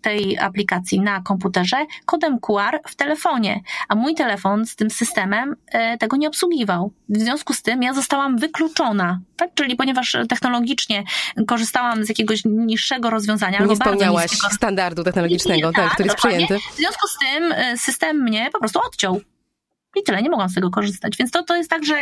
[0.00, 1.76] tej aplikacji na komputerze
[2.06, 6.92] kodem QR w telefonie, a mój telefon z tym systemem e, tego nie obsługiwał.
[7.08, 9.50] W związku z tym ja zostałam wykluczona, tak?
[9.54, 11.04] Czyli ponieważ technologicznie
[11.46, 13.58] korzystałam z jakiegoś niższego rozwiązania.
[13.58, 16.58] Nie spełniałaś standardu technologicznego, tak, tak, który jest przyjęty.
[16.72, 19.20] W związku z tym e, system mnie po prostu odciął.
[19.96, 21.16] I tyle, nie mogłam z tego korzystać.
[21.16, 21.94] Więc to, to jest tak, że,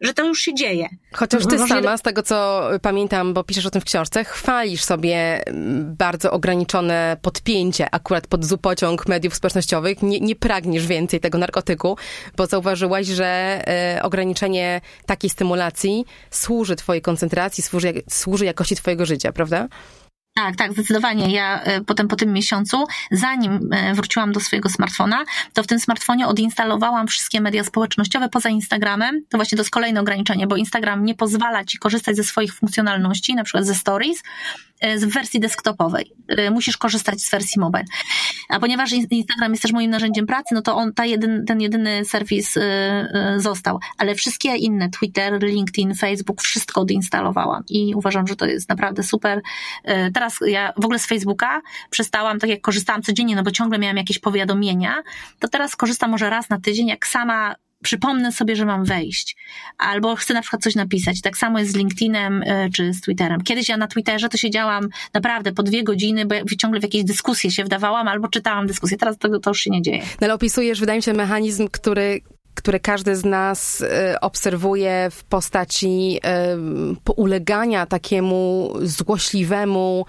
[0.00, 0.88] że to już się dzieje.
[1.12, 5.46] Chociaż ty sama, z tego co pamiętam, bo piszesz o tym w książce, chwalisz sobie
[5.46, 10.02] mm, bardzo ograniczone podpięcie akurat pod zupociąg mediów społecznościowych.
[10.02, 11.96] Nie, nie pragniesz więcej tego narkotyku,
[12.36, 19.32] bo zauważyłaś, że e, ograniczenie takiej stymulacji służy twojej koncentracji, służy, służy jakości twojego życia,
[19.32, 19.68] prawda?
[20.38, 21.32] Tak, tak, zdecydowanie.
[21.32, 25.80] Ja e, potem po tym miesiącu, zanim e, wróciłam do swojego smartfona, to w tym
[25.80, 29.22] smartfonie odinstalowałam wszystkie media społecznościowe poza Instagramem.
[29.28, 33.34] To właśnie to jest kolejne ograniczenie, bo Instagram nie pozwala ci korzystać ze swoich funkcjonalności,
[33.34, 34.22] na przykład ze stories,
[34.80, 36.12] E, w wersji desktopowej.
[36.50, 37.84] Musisz korzystać z wersji mobile.
[38.48, 41.02] A ponieważ Instagram jest też moim narzędziem pracy, no to on, ta
[41.46, 42.58] ten jedyny serwis
[43.36, 43.80] został.
[43.98, 49.40] Ale wszystkie inne, Twitter, LinkedIn, Facebook, wszystko odinstalowałam i uważam, że to jest naprawdę super.
[50.14, 51.60] Teraz ja w ogóle z Facebooka
[51.90, 55.02] przestałam, tak jak korzystałam codziennie, no bo ciągle miałam jakieś powiadomienia,
[55.38, 59.36] to teraz korzystam może raz na tydzień, jak sama przypomnę sobie, że mam wejść,
[59.78, 61.20] albo chcę na przykład coś napisać.
[61.20, 63.40] Tak samo jest z LinkedInem e, czy z Twitterem.
[63.40, 67.50] Kiedyś ja na Twitterze to siedziałam naprawdę po dwie godziny, bo ciągle w jakieś dyskusje
[67.50, 68.96] się wdawałam albo czytałam dyskusje.
[68.96, 69.98] Teraz to, to już się nie dzieje.
[69.98, 72.20] No ale opisujesz, wydaje mi się, mechanizm, który
[72.58, 76.56] które każdy z nas e, obserwuje w postaci e,
[77.16, 80.04] ulegania takiemu złośliwemu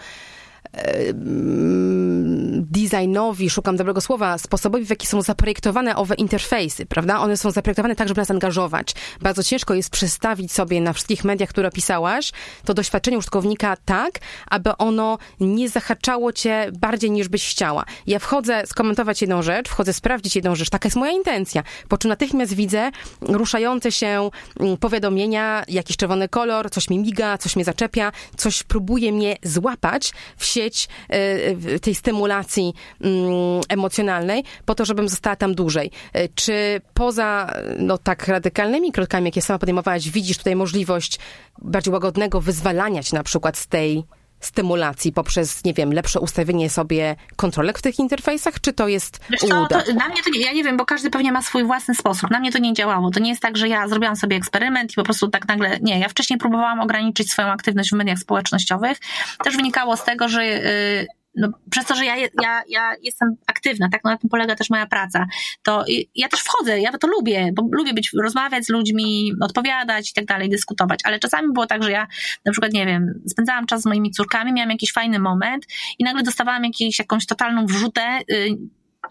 [2.59, 7.19] designowi, szukam dobrego słowa, sposobowi, w jaki są zaprojektowane owe interfejsy, prawda?
[7.19, 8.95] One są zaprojektowane tak, żeby nas angażować.
[9.21, 12.31] Bardzo ciężko jest przestawić sobie na wszystkich mediach, które opisałaś,
[12.65, 17.85] to doświadczenie użytkownika tak, aby ono nie zahaczało cię bardziej niż byś chciała.
[18.07, 22.09] Ja wchodzę skomentować jedną rzecz, wchodzę sprawdzić jedną rzecz, taka jest moja intencja, po czym
[22.09, 22.91] natychmiast widzę
[23.21, 29.11] ruszające się mm, powiadomienia, jakiś czerwony kolor, coś mi miga, coś mnie zaczepia, coś próbuje
[29.11, 35.91] mnie złapać w sieć e, tej stymulacji mm, emocjonalnej, po to, żebym została tam dłużej.
[36.13, 41.19] E, czy poza no, tak radykalnymi krokami, jakie sama podejmowałaś, widzisz tutaj możliwość
[41.61, 44.03] bardziej łagodnego wyzwalania się na przykład z tej
[44.39, 49.41] stymulacji poprzez, nie wiem, lepsze ustawienie sobie kontrolek w tych interfejsach, czy to jest Wiesz
[49.41, 51.95] co, to, na mnie to nie, ja nie wiem, bo każdy pewnie ma swój własny
[51.95, 52.31] sposób.
[52.31, 53.11] Na mnie to nie działało.
[53.11, 55.99] To nie jest tak, że ja zrobiłam sobie eksperyment i po prostu tak nagle, nie,
[55.99, 58.97] ja wcześniej próbowałam ograniczyć swoją aktywność w mediach społecznościowych.
[59.43, 63.89] Też wynikało z tego, że yy, no, przez to, że ja, ja, ja jestem aktywna,
[63.91, 65.25] tak, no na tym polega też moja praca,
[65.63, 70.13] to ja też wchodzę, ja to lubię, bo lubię być, rozmawiać z ludźmi, odpowiadać i
[70.13, 72.07] tak dalej, dyskutować, ale czasami było tak, że ja
[72.45, 75.65] na przykład, nie wiem, spędzałam czas z moimi córkami, miałam jakiś fajny moment
[75.99, 76.63] i nagle dostawałam
[76.99, 78.57] jakąś totalną wrzutę, yy,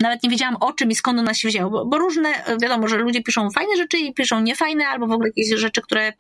[0.01, 2.29] nawet nie wiedziałam o czym i skąd ona się wzięła, bo, bo, różne,
[2.63, 6.13] wiadomo, że ludzie piszą fajne rzeczy i piszą niefajne, albo w ogóle jakieś rzeczy, które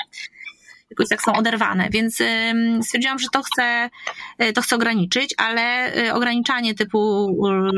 [0.90, 2.22] jakoś tak są oderwane, więc
[2.82, 3.90] stwierdziłam, że to chcę,
[4.42, 7.28] y, to chcę ograniczyć, ale y, ograniczanie typu,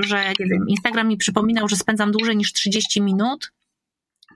[0.00, 3.52] że nie wiem, Instagram mi przypominał, że spędzam dłużej niż 30 minut,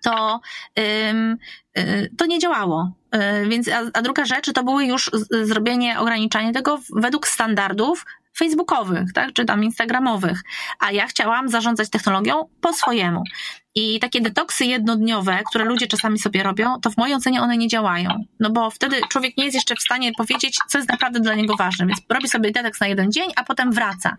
[0.02, 0.40] to,
[0.78, 2.92] y, to nie działało.
[3.48, 8.04] Więc, a, a druga rzecz, to były już zrobienie, ograniczanie tego według standardów
[8.36, 10.42] facebookowych, tak, czy tam instagramowych,
[10.80, 13.22] a ja chciałam zarządzać technologią po swojemu.
[13.74, 17.68] I takie detoksy jednodniowe, które ludzie czasami sobie robią, to w mojej ocenie one nie
[17.68, 18.24] działają.
[18.40, 21.56] No bo wtedy człowiek nie jest jeszcze w stanie powiedzieć, co jest naprawdę dla niego
[21.56, 21.86] ważne.
[21.86, 24.16] Więc robi sobie detoks na jeden dzień, a potem wraca.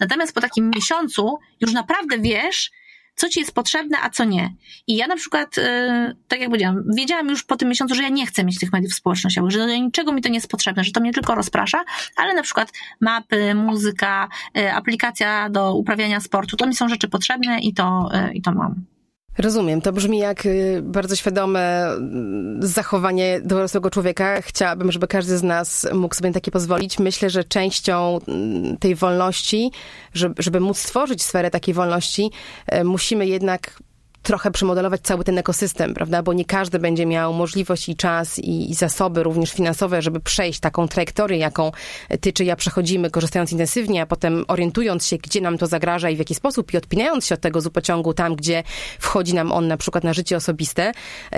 [0.00, 2.70] Natomiast po takim miesiącu już naprawdę wiesz,
[3.16, 4.54] co ci jest potrzebne, a co nie.
[4.86, 8.08] I ja na przykład, yy, tak jak powiedziałam, wiedziałam już po tym miesiącu, że ja
[8.08, 10.92] nie chcę mieć tych mediów społecznościowych, że do niczego mi to nie jest potrzebne, że
[10.92, 11.84] to mnie tylko rozprasza,
[12.16, 17.58] ale na przykład mapy, muzyka, yy, aplikacja do uprawiania sportu, to mi są rzeczy potrzebne
[17.58, 18.95] i to, yy, i to mam.
[19.38, 19.80] Rozumiem.
[19.80, 24.42] To brzmi jak y, bardzo świadome mm, zachowanie dorosłego człowieka.
[24.42, 26.98] Chciałabym, żeby każdy z nas mógł sobie takie pozwolić.
[26.98, 29.70] Myślę, że częścią mm, tej wolności,
[30.14, 32.30] żeby, żeby móc stworzyć sferę takiej wolności,
[32.66, 33.82] e, musimy jednak
[34.22, 36.22] trochę przemodelować cały ten ekosystem, prawda?
[36.22, 40.60] Bo nie każdy będzie miał możliwość i czas i, i, zasoby również finansowe, żeby przejść
[40.60, 41.72] taką trajektorię, jaką
[42.20, 46.16] ty czy ja przechodzimy, korzystając intensywnie, a potem orientując się, gdzie nam to zagraża i
[46.16, 48.62] w jaki sposób i odpinając się od tego zupociągu tam, gdzie
[48.98, 50.92] wchodzi nam on na przykład na życie osobiste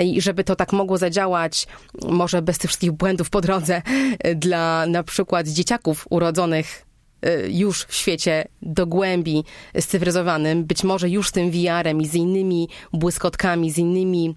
[0.04, 1.66] i żeby to tak mogło zadziałać,
[2.08, 3.82] może bez tych wszystkich błędów po drodze
[4.34, 6.87] dla na przykład dzieciaków urodzonych
[7.48, 9.44] już w świecie do głębi
[9.86, 14.34] cywilizowanym, być może już z tym VR-em i z innymi błyskotkami, z innymi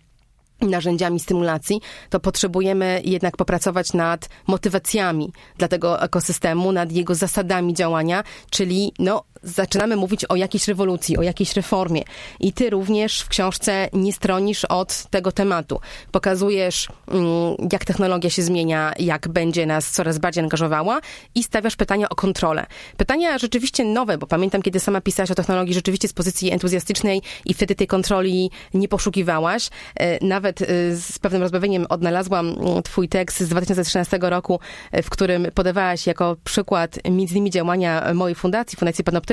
[0.61, 8.23] narzędziami stymulacji, to potrzebujemy jednak popracować nad motywacjami dla tego ekosystemu, nad jego zasadami działania,
[8.49, 12.01] czyli no, zaczynamy mówić o jakiejś rewolucji, o jakiejś reformie.
[12.39, 15.79] I ty również w książce nie stronisz od tego tematu.
[16.11, 21.01] Pokazujesz, mm, jak technologia się zmienia, jak będzie nas coraz bardziej angażowała
[21.35, 22.65] i stawiasz pytania o kontrolę.
[22.97, 27.53] Pytania rzeczywiście nowe, bo pamiętam, kiedy sama pisałaś o technologii rzeczywiście z pozycji entuzjastycznej i
[27.53, 29.69] wtedy tej kontroli nie poszukiwałaś.
[29.95, 34.59] E, nawet e, z pewnym rozbawieniem odnalazłam mm, twój tekst z 2013 roku,
[34.91, 39.30] e, w którym podawałaś jako przykład między innymi działania mojej fundacji, Fundacji Panoptykon,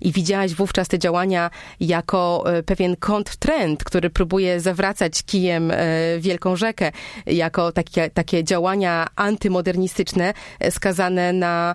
[0.00, 5.76] I widziałaś wówczas te działania jako e, pewien kontrtrend, który próbuje zawracać kijem e,
[6.18, 6.92] wielką rzekę,
[7.26, 11.74] jako takie, takie działania antymodernistyczne e, skazane na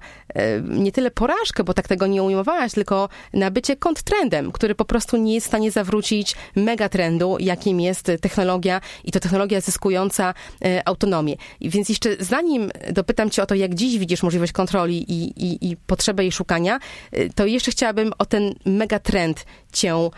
[0.63, 5.17] nie tyle porażkę, bo tak tego nie ujmowałaś, tylko na bycie kontrtrendem, który po prostu
[5.17, 10.33] nie jest w stanie zawrócić megatrendu, jakim jest technologia i to technologia zyskująca
[10.85, 11.35] autonomię.
[11.61, 15.77] Więc jeszcze zanim dopytam cię o to, jak dziś widzisz możliwość kontroli i, i, i
[15.77, 16.79] potrzebę jej szukania,
[17.35, 20.11] to jeszcze jeszcze chciałabym o ten megatrend cię um,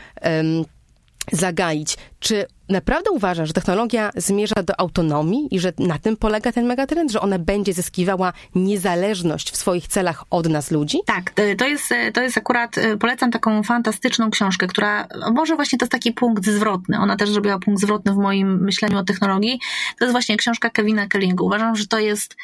[1.32, 1.97] zagaić.
[2.19, 7.12] Czy naprawdę uważasz, że technologia zmierza do autonomii i że na tym polega ten megatrend,
[7.12, 10.97] że ona będzie zyskiwała niezależność w swoich celach od nas ludzi?
[11.06, 15.86] Tak, to jest, to jest akurat, e, polecam taką fantastyczną książkę, która, może właśnie to
[15.86, 19.60] jest taki punkt zwrotny, ona też zrobiła punkt zwrotny w moim myśleniu o technologii,
[19.99, 21.43] to jest właśnie książka Kevina Kellinga.
[21.43, 22.36] Uważam, że to jest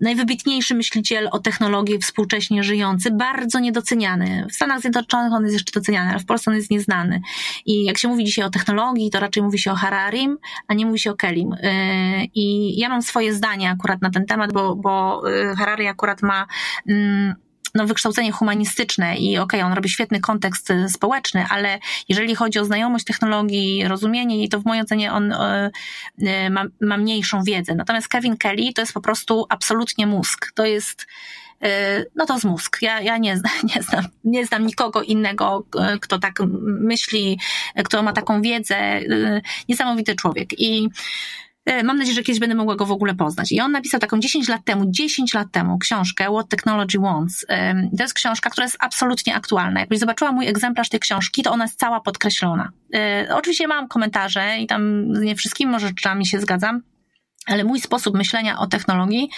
[0.00, 4.46] najwybitniejszy myśliciel o technologii współcześnie żyjący, bardzo niedoceniany.
[4.50, 7.20] W Stanach Zjednoczonych on jest jeszcze doceniany, ale w Polsce on jest nieznany.
[7.66, 10.86] I jak się mówi dzisiaj o technologii, to raczej mówi się o Hararim, a nie
[10.86, 11.52] mówi się o Kelim.
[11.52, 11.58] Y,
[12.34, 16.46] I ja mam swoje zdanie akurat na ten temat, bo, bo y, Harari akurat ma
[16.88, 17.34] mm,
[17.74, 22.58] no, wykształcenie humanistyczne i okej, okay, on robi świetny kontekst y, społeczny, ale jeżeli chodzi
[22.58, 25.70] o znajomość technologii, rozumienie jej, to w mojej ocenie on y,
[26.22, 27.74] y, ma, ma mniejszą wiedzę.
[27.74, 30.52] Natomiast Kevin Kelly to jest po prostu absolutnie mózg.
[30.54, 31.06] To jest
[32.16, 32.82] no to z mózg.
[32.82, 33.40] Ja, ja nie,
[33.74, 35.64] nie, znam, nie znam nikogo innego,
[36.00, 37.38] kto tak myśli,
[37.84, 39.00] kto ma taką wiedzę.
[39.68, 40.60] Niesamowity człowiek.
[40.60, 41.43] I E,
[41.84, 43.52] mam nadzieję, że kiedyś będę mogła go w ogóle poznać.
[43.52, 47.46] I on napisał taką 10 lat temu, 10 lat temu książkę What Technology Wants.
[47.96, 49.80] To jest książka, która jest absolutnie aktualna.
[49.80, 52.72] Jakbyś zobaczyła mój egzemplarz tej książki, to ona jest cała podkreślona.
[52.94, 56.82] E, oczywiście mam komentarze i tam nie wszystkimi może rzeczami się zgadzam,
[57.46, 59.30] ale mój sposób myślenia o technologii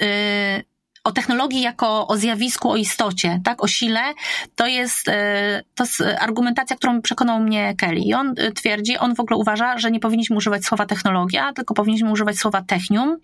[0.00, 0.62] e,
[1.04, 4.14] o technologii jako o zjawisku, o istocie, tak, o sile,
[4.56, 8.00] to jest, e, to jest argumentacja, którą przekonał mnie Kelly.
[8.00, 11.74] I on e, twierdzi, on w ogóle uważa, że nie powinniśmy używać słowa technologia, tylko
[11.74, 13.16] powinniśmy używać słowa technium.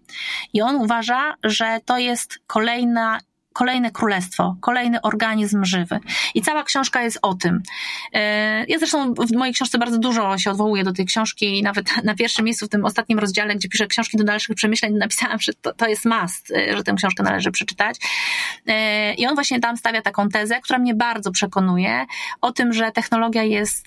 [0.53, 3.19] I on uważa, że to jest kolejna
[3.57, 5.99] kolejne królestwo, kolejny organizm żywy.
[6.35, 7.63] I cała książka jest o tym.
[8.13, 11.91] E, ja zresztą w mojej książce bardzo dużo się odwołuję do tej książki i nawet
[12.05, 15.53] na pierwszym miejscu w tym ostatnim rozdziale, gdzie piszę książki do dalszych przemyśleń, napisałam, że
[15.55, 17.97] to, to jest must, e, że tę książkę należy przeczytać.
[18.67, 22.07] E, I on właśnie tam stawia taką tezę, która mnie bardzo przekonuje
[22.41, 23.87] o tym, że technologia jest,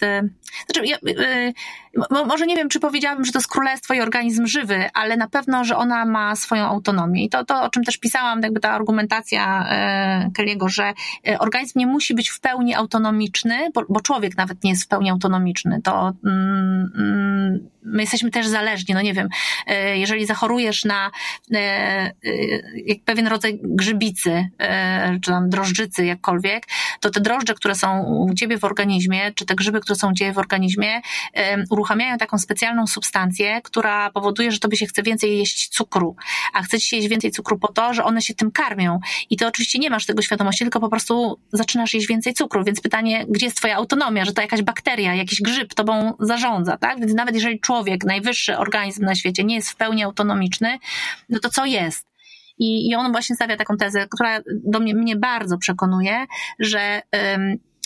[0.66, 0.98] znaczy, ja,
[2.10, 5.64] może nie wiem, czy powiedziałabym, że to jest królestwo i organizm żywy, ale na pewno,
[5.64, 7.24] że ona ma swoją autonomię.
[7.24, 10.94] I to, to o czym też pisałam, jakby ta argumentacja e, Kelly'ego, że
[11.28, 14.88] e, organizm nie musi być w pełni autonomiczny, bo, bo człowiek nawet nie jest w
[14.88, 15.82] pełni autonomiczny.
[15.84, 19.28] To mm, mm, my jesteśmy też zależni, no nie wiem,
[19.68, 21.12] e, jeżeli zachorujesz na
[23.06, 24.50] pewien rodzaj grzybicy,
[25.22, 26.68] czy tam drożdżycy, jakkolwiek,
[27.00, 30.14] to te drożdże, które są u ciebie w organizmie, czy te grzyby, które są u
[30.14, 31.02] ciebie w organizmie,
[31.80, 36.16] uruchamiają taką specjalną substancję, która powoduje, że tobie się chce więcej jeść cukru,
[36.54, 39.00] a chce ci jeść więcej cukru po to, że one się tym karmią.
[39.30, 42.82] I ty oczywiście nie masz tego świadomości, tylko po prostu zaczynasz jeść więcej cukru, więc
[42.82, 47.00] pytanie, gdzie jest twoja autonomia, że to jakaś bakteria, jakiś grzyb tobą zarządza, tak?
[47.00, 50.78] Więc nawet jeżeli człowiek, najwyższy organizm na świecie nie jest w pełni autonomiczny,
[51.30, 52.10] no to co jest?
[52.58, 56.26] I, I on właśnie stawia taką tezę, która do mnie, mnie bardzo przekonuje,
[56.60, 57.02] że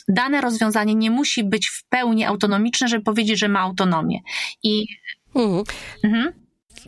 [0.07, 4.19] dane rozwiązanie nie musi być w pełni autonomiczne, żeby powiedzieć, że ma autonomię.
[4.63, 4.85] I
[5.35, 5.63] mhm.
[6.03, 6.42] Mhm.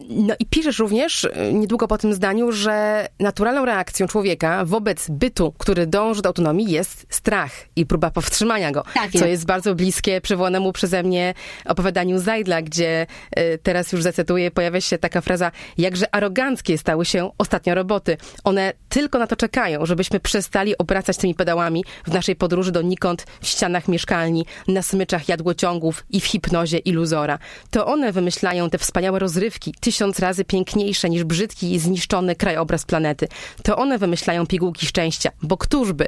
[0.09, 5.53] No i piszesz również y, niedługo po tym zdaniu, że naturalną reakcją człowieka wobec bytu,
[5.57, 8.83] który dąży do autonomii jest strach i próba powstrzymania go.
[8.93, 9.19] Tak jest.
[9.19, 11.33] Co jest bardzo bliskie przywołanemu przeze mnie
[11.65, 13.07] opowiadaniu Zajdla, gdzie
[13.39, 18.17] y, teraz już zacytuję, pojawia się taka fraza, jakże aroganckie stały się ostatnio roboty.
[18.43, 23.47] One tylko na to czekają, żebyśmy przestali obracać tymi pedałami w naszej podróży donikąd w
[23.47, 27.39] ścianach mieszkalni, na smyczach jadłociągów i w hipnozie iluzora.
[27.71, 33.27] To one wymyślają te wspaniałe rozrywki, tysiąc razy piękniejsze niż brzydki i zniszczony krajobraz planety.
[33.63, 36.07] To one wymyślają pigułki szczęścia, bo któżby?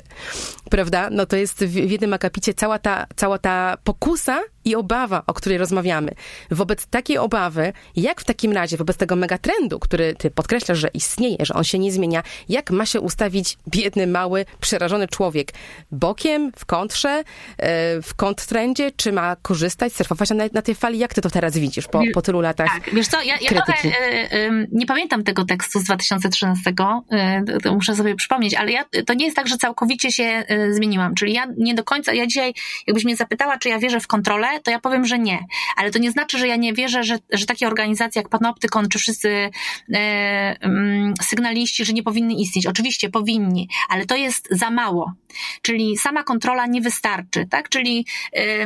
[0.69, 1.09] Prawda?
[1.11, 5.58] No to jest w jednym akapicie cała ta, cała ta pokusa i obawa, o której
[5.58, 6.12] rozmawiamy.
[6.51, 11.38] Wobec takiej obawy, jak w takim razie, wobec tego megatrendu, który ty podkreślasz, że istnieje,
[11.39, 15.53] że on się nie zmienia, jak ma się ustawić biedny, mały, przerażony człowiek?
[15.91, 17.23] Bokiem, w kontrze,
[17.58, 21.00] e, w kontrtrendzie, czy ma korzystać, surfować na, na tej fali?
[21.00, 23.73] Jak ty to teraz widzisz po, po tylu latach Tak, wiesz co, ja, ja trochę
[23.73, 26.73] e, nie pamiętam tego tekstu z 2013,
[27.12, 31.15] e, to muszę sobie przypomnieć, ale ja, to nie jest tak, że całkowicie się zmieniłam,
[31.15, 32.54] czyli ja nie do końca, ja dzisiaj,
[32.87, 35.39] jakbyś mnie zapytała, czy ja wierzę w kontrolę, to ja powiem, że nie.
[35.75, 38.99] Ale to nie znaczy, że ja nie wierzę, że, że takie organizacje jak Panoptykon, czy
[38.99, 39.49] wszyscy
[39.93, 42.67] e, mm, sygnaliści, że nie powinny istnieć.
[42.67, 45.13] Oczywiście powinni, ale to jest za mało.
[45.62, 47.69] Czyli sama kontrola nie wystarczy, tak?
[47.69, 48.05] Czyli
[48.35, 48.65] e,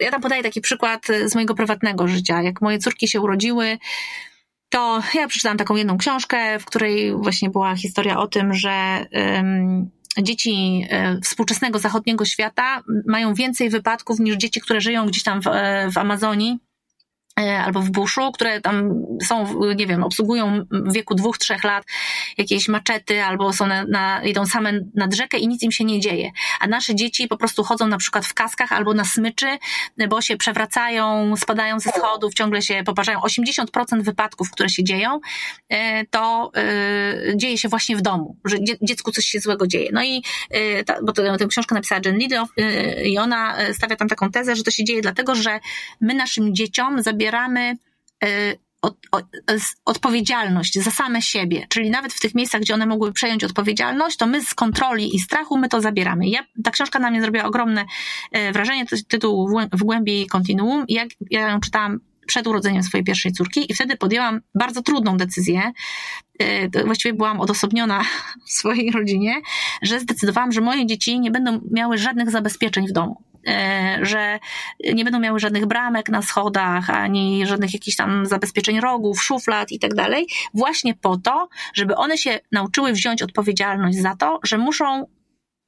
[0.00, 2.42] ja tam podaję taki przykład z mojego prywatnego życia.
[2.42, 3.78] Jak moje córki się urodziły,
[4.68, 9.06] to ja przeczytałam taką jedną książkę, w której właśnie była historia o tym, że
[10.22, 15.46] dzieci e, współczesnego zachodniego świata mają więcej wypadków niż dzieci, które żyją gdzieś tam w,
[15.46, 16.58] e, w Amazonii
[17.46, 18.90] albo w buszu, które tam
[19.22, 21.84] są, nie wiem, obsługują w wieku dwóch, trzech lat
[22.38, 26.00] jakieś maczety, albo są na, na, idą same nad rzekę i nic im się nie
[26.00, 26.30] dzieje.
[26.60, 29.58] A nasze dzieci po prostu chodzą na przykład w kaskach albo na smyczy,
[30.08, 33.20] bo się przewracają, spadają ze schodów, ciągle się poparzają.
[33.20, 35.20] 80% wypadków, które się dzieją,
[35.68, 39.90] e, to e, dzieje się właśnie w domu, że dziecku coś się złego dzieje.
[39.92, 40.22] No i,
[40.86, 42.48] ta, bo to, tę książkę napisała Jen Lidow
[43.04, 45.60] i ona stawia tam taką tezę, że to się dzieje dlatego, że
[46.00, 47.76] my naszym dzieciom zabieramy zabieramy
[48.24, 49.24] y, od, od,
[49.84, 54.26] odpowiedzialność za same siebie, czyli nawet w tych miejscach, gdzie one mogły przejąć odpowiedzialność, to
[54.26, 56.28] my z kontroli i strachu my to zabieramy.
[56.28, 57.84] Ja, ta książka na mnie zrobiła ogromne
[58.36, 63.04] y, wrażenie, to jest tytuł W głębi kontinuum jak ja ją czytałam przed urodzeniem swojej
[63.04, 65.72] pierwszej córki i wtedy podjęłam bardzo trudną decyzję,
[66.84, 68.04] właściwie byłam odosobniona
[68.46, 69.40] w swojej rodzinie,
[69.82, 73.27] że zdecydowałam, że moje dzieci nie będą miały żadnych zabezpieczeń w domu.
[73.46, 74.38] E, że
[74.94, 79.78] nie będą miały żadnych bramek na schodach, ani żadnych jakichś tam zabezpieczeń rogów, szuflad i
[79.78, 85.06] tak dalej, właśnie po to, żeby one się nauczyły wziąć odpowiedzialność za to, że muszą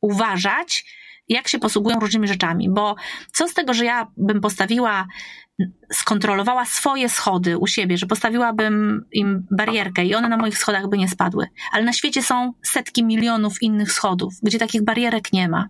[0.01, 0.85] uważać,
[1.29, 2.97] jak się posługują różnymi rzeczami, bo
[3.33, 5.07] co z tego, że ja bym postawiła,
[5.93, 10.99] skontrolowała swoje schody u siebie, że postawiłabym im barierkę i one na moich schodach by
[10.99, 15.69] nie spadły, ale na świecie są setki milionów innych schodów, gdzie takich barierek nie ma.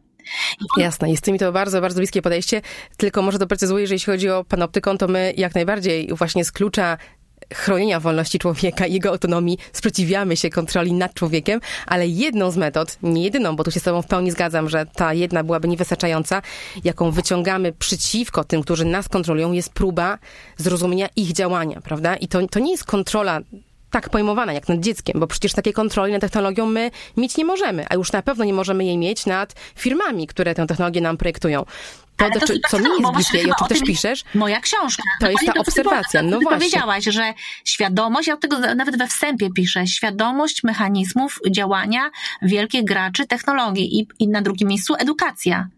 [0.77, 2.63] Jasne, jest mi to bardzo, bardzo bliskie podejście,
[2.97, 6.99] tylko może doprecyzuję, że jeśli chodzi o panoptykon, to my jak najbardziej właśnie z klucza
[7.55, 12.99] chronienia wolności człowieka i jego autonomii sprzeciwiamy się kontroli nad człowiekiem, ale jedną z metod,
[13.03, 16.43] nie jedyną, bo tu się z tobą w pełni zgadzam, że ta jedna byłaby niewystarczająca,
[16.85, 20.19] jaką wyciągamy przeciwko tym, którzy nas kontrolują, jest próba
[20.57, 22.17] zrozumienia ich działania, prawda?
[22.17, 23.41] I to, to nie jest kontrola
[23.91, 27.87] tak pojmowana jak nad dzieckiem, bo przecież takiej kontroli nad technologią my mieć nie możemy,
[27.89, 31.65] a już na pewno nie możemy jej mieć nad firmami, które tę technologię nam projektują.
[32.17, 35.03] To, to, to co mi jest bliskie i o czym też piszesz, moja książka.
[35.21, 36.23] To jest ta to, obserwacja.
[36.23, 36.59] No właśnie.
[36.59, 37.35] powiedziałaś, że
[37.65, 42.11] świadomość, ja tego nawet we wstępie piszę, świadomość mechanizmów działania
[42.43, 45.69] wielkich graczy technologii i, i na drugim miejscu edukacja.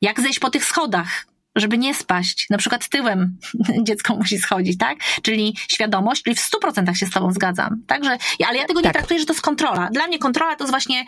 [0.00, 1.26] Jak zejść po tych schodach,
[1.56, 3.38] żeby nie spaść, na przykład tyłem
[3.86, 4.98] dziecko musi schodzić, tak?
[5.22, 7.82] Czyli świadomość, czyli w stu procentach się z tobą zgadzam.
[7.86, 8.92] Także, ale ja tego nie tak.
[8.92, 9.88] traktuję, że to jest kontrola.
[9.92, 11.04] Dla mnie kontrola to jest właśnie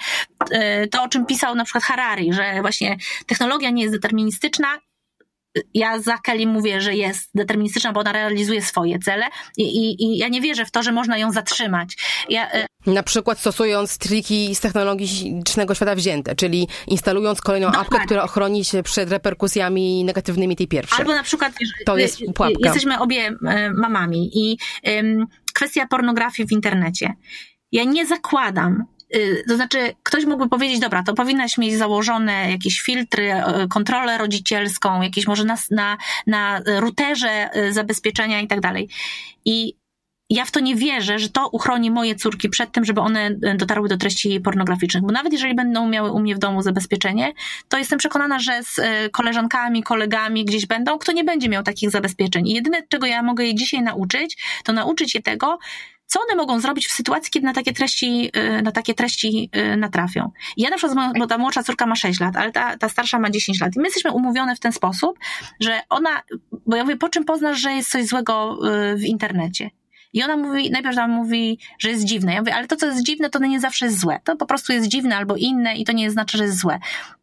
[0.51, 2.96] e, to, o czym pisał na przykład Harari, że właśnie
[3.26, 4.68] technologia nie jest deterministyczna
[5.74, 9.26] ja za Kelly mówię, że jest deterministyczna, bo ona realizuje swoje cele
[9.57, 11.96] i, i, i ja nie wierzę w to, że można ją zatrzymać.
[12.28, 17.96] Ja, e, na przykład stosując triki z technologicznego świata wzięte, czyli instalując kolejną Dokładnie.
[17.96, 20.99] apkę, która ochroni się przed reperkusjami negatywnymi tej pierwszej.
[20.99, 21.53] Albo na przykład,
[21.86, 22.59] to jest pułapka.
[22.64, 24.59] jesteśmy obie e, mamami i
[25.55, 27.12] kwestia pornografii w internecie.
[27.72, 28.97] Ja nie zakładam, Y,
[29.49, 33.33] to znaczy, ktoś mógłby powiedzieć, dobra, to powinnaś mieć założone jakieś filtry,
[33.65, 35.97] y, kontrolę rodzicielską, jakieś może na, na,
[36.27, 38.89] na routerze y, zabezpieczenia i tak dalej.
[39.45, 39.75] I
[40.31, 43.55] ja w to nie wierzę, że to uchroni moje córki przed tym, żeby one e,
[43.55, 45.03] dotarły do treści pornograficznych.
[45.03, 47.33] Bo nawet jeżeli będą miały u mnie w domu zabezpieczenie,
[47.69, 51.91] to jestem przekonana, że z e, koleżankami, kolegami gdzieś będą, kto nie będzie miał takich
[51.91, 52.49] zabezpieczeń.
[52.49, 55.59] I jedyne, czego ja mogę je dzisiaj nauczyć, to nauczyć je tego,
[56.09, 60.31] co one mogą zrobić w sytuacji, kiedy na takie treści, e, na takie treści natrafią.
[60.57, 63.31] Ja na przykład, bo ta młodsza córka ma 6 lat, ale ta, ta starsza ma
[63.31, 63.77] 10 lat.
[63.77, 65.19] I my jesteśmy umówione w ten sposób,
[65.61, 66.23] że ona,
[66.67, 68.59] bo ja mówię, po czym poznasz, że jest coś złego
[68.97, 69.71] w internecie?
[70.13, 72.35] I ona mówi, najpierw tam mówi, że jest dziwne.
[72.35, 74.21] Ja mówię, ale to, co jest dziwne, to nie zawsze jest złe.
[74.25, 76.79] To po prostu jest dziwne albo inne i to nie znaczy, że jest złe.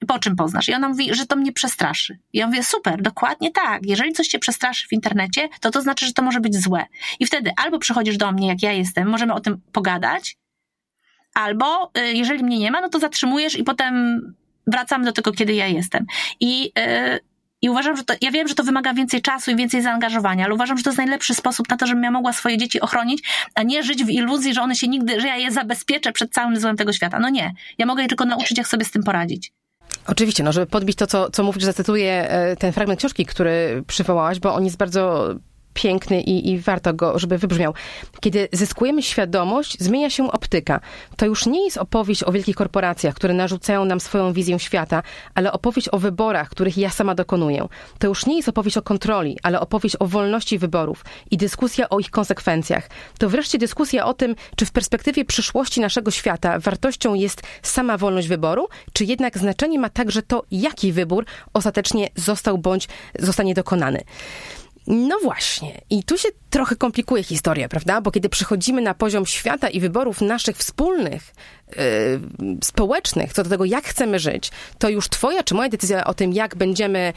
[0.08, 0.70] Po czym poznasz?
[0.70, 2.20] I ona mówi, że to mnie przestraszy.
[2.34, 3.82] I ja mówię, super, dokładnie tak.
[3.86, 6.86] Jeżeli coś cię przestraszy w internecie, to to znaczy, że to może być złe.
[7.20, 10.38] I wtedy albo przychodzisz do mnie, jak ja jestem, możemy o tym pogadać,
[11.34, 14.22] albo y, jeżeli mnie nie ma, no to zatrzymujesz i potem
[14.68, 16.06] wracamy do tego, kiedy ja jestem.
[16.40, 17.20] I yy,
[17.66, 20.54] i uważam, że to, ja wiem, że to wymaga więcej czasu i więcej zaangażowania, ale
[20.54, 23.24] uważam, że to jest najlepszy sposób na to, żebym ja mogła swoje dzieci ochronić,
[23.56, 26.60] a nie żyć w iluzji, że one się nigdy, że ja je zabezpieczę przed całym
[26.60, 27.20] złem tego świata.
[27.20, 27.54] No nie.
[27.78, 29.52] Ja mogę je tylko nauczyć, jak sobie z tym poradzić.
[30.08, 34.40] Oczywiście, no żeby podbić to, co, co mówisz, zacytuję e, ten fragment książki, który przywołałaś,
[34.40, 35.36] bo on jest bardzo
[35.76, 37.74] piękny i, i warto go, żeby wybrzmiał.
[38.20, 40.80] Kiedy zyskujemy świadomość, zmienia się optyka.
[41.18, 45.04] To już nie jest opowieść o wielkich korporacjach, które narzucają nam swoją wizję świata,
[45.36, 47.68] ale opowieść o wyborach, których ja sama dokonuję.
[48.00, 52.00] To już nie jest opowieść o kontroli, ale opowieść o wolności wyborów i dyskusja o
[52.00, 52.90] ich konsekwencjach.
[53.20, 58.28] To wreszcie dyskusja o tym, czy w perspektywie przyszłości naszego świata wartością jest sama wolność
[58.28, 62.88] wyboru, czy jednak znaczenie ma także to, jaki wybór ostatecznie został bądź
[63.20, 64.04] zostanie dokonany.
[64.88, 65.82] No właśnie.
[65.90, 68.02] I tu się trochę komplikuje historia, prawda?
[68.02, 71.34] Bo kiedy przychodzimy na poziom świata i wyborów naszych wspólnych,
[72.64, 76.34] społecznych, co do tego, jak chcemy żyć, to już twoja czy moja decyzja o tym,
[76.34, 77.14] jak będziemy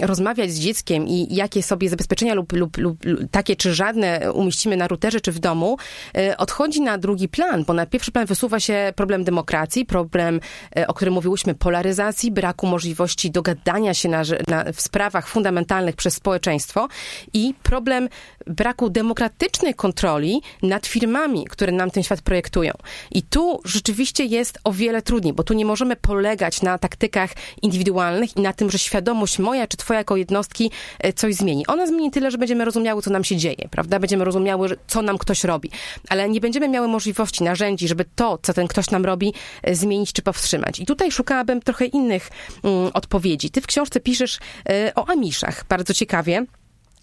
[0.00, 2.98] rozmawiać z dzieckiem i jakie sobie zabezpieczenia lub, lub, lub,
[3.30, 5.76] takie czy żadne umieścimy na routerze czy w domu,
[6.14, 10.40] yy, odchodzi na drugi plan, bo na pierwszy plan wysuwa się problem demokracji, problem,
[10.78, 16.14] y, o którym mówiłyśmy, polaryzacji, braku możliwości dogadania się na, na, w sprawach fundamentalnych przez
[16.14, 16.88] społeczeństwo
[17.32, 18.08] i problem
[18.48, 22.72] braku demokratycznej kontroli nad firmami, które nam ten świat projektują.
[23.10, 27.30] I tu rzeczywiście jest o wiele trudniej, bo tu nie możemy polegać na taktykach
[27.62, 31.66] indywidualnych i na tym, że świadomość moja czy twoja jako jednostki e, coś zmieni.
[31.66, 33.98] Ona zmieni tyle, że będziemy rozumiały, co nam się dzieje, prawda?
[33.98, 35.70] Będziemy rozumiały, co nam ktoś robi,
[36.08, 40.12] ale nie będziemy miały możliwości, narzędzi, żeby to, co ten ktoś nam robi, e, zmienić
[40.12, 40.80] czy powstrzymać.
[40.80, 42.30] I tutaj szukałabym trochę innych
[42.64, 43.50] mm, odpowiedzi.
[43.50, 46.46] Ty w książce piszesz y, o Amiszach, bardzo ciekawie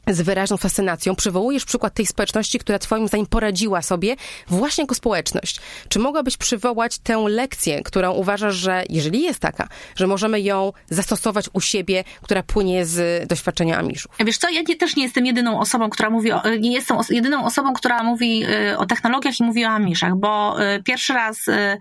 [0.08, 4.16] z wyraźną fascynacją przywołujesz przykład tej społeczności, która twoim zdaniem poradziła sobie
[4.48, 5.60] właśnie jako społeczność.
[5.90, 11.50] Czy mogłabyś przywołać tę lekcję, którą uważasz, że jeżeli jest taka, że możemy ją zastosować
[11.54, 14.12] u siebie, która płynie z doświadczenia Amiszów?
[14.20, 17.46] Wiesz co, ja nie, też nie jestem jedyną osobą, która mówi, o, nie jestem jedyną
[17.46, 21.78] osobą, która mówi y, o technologiach i mówi o Amiszach, bo y, pierwszy raz y,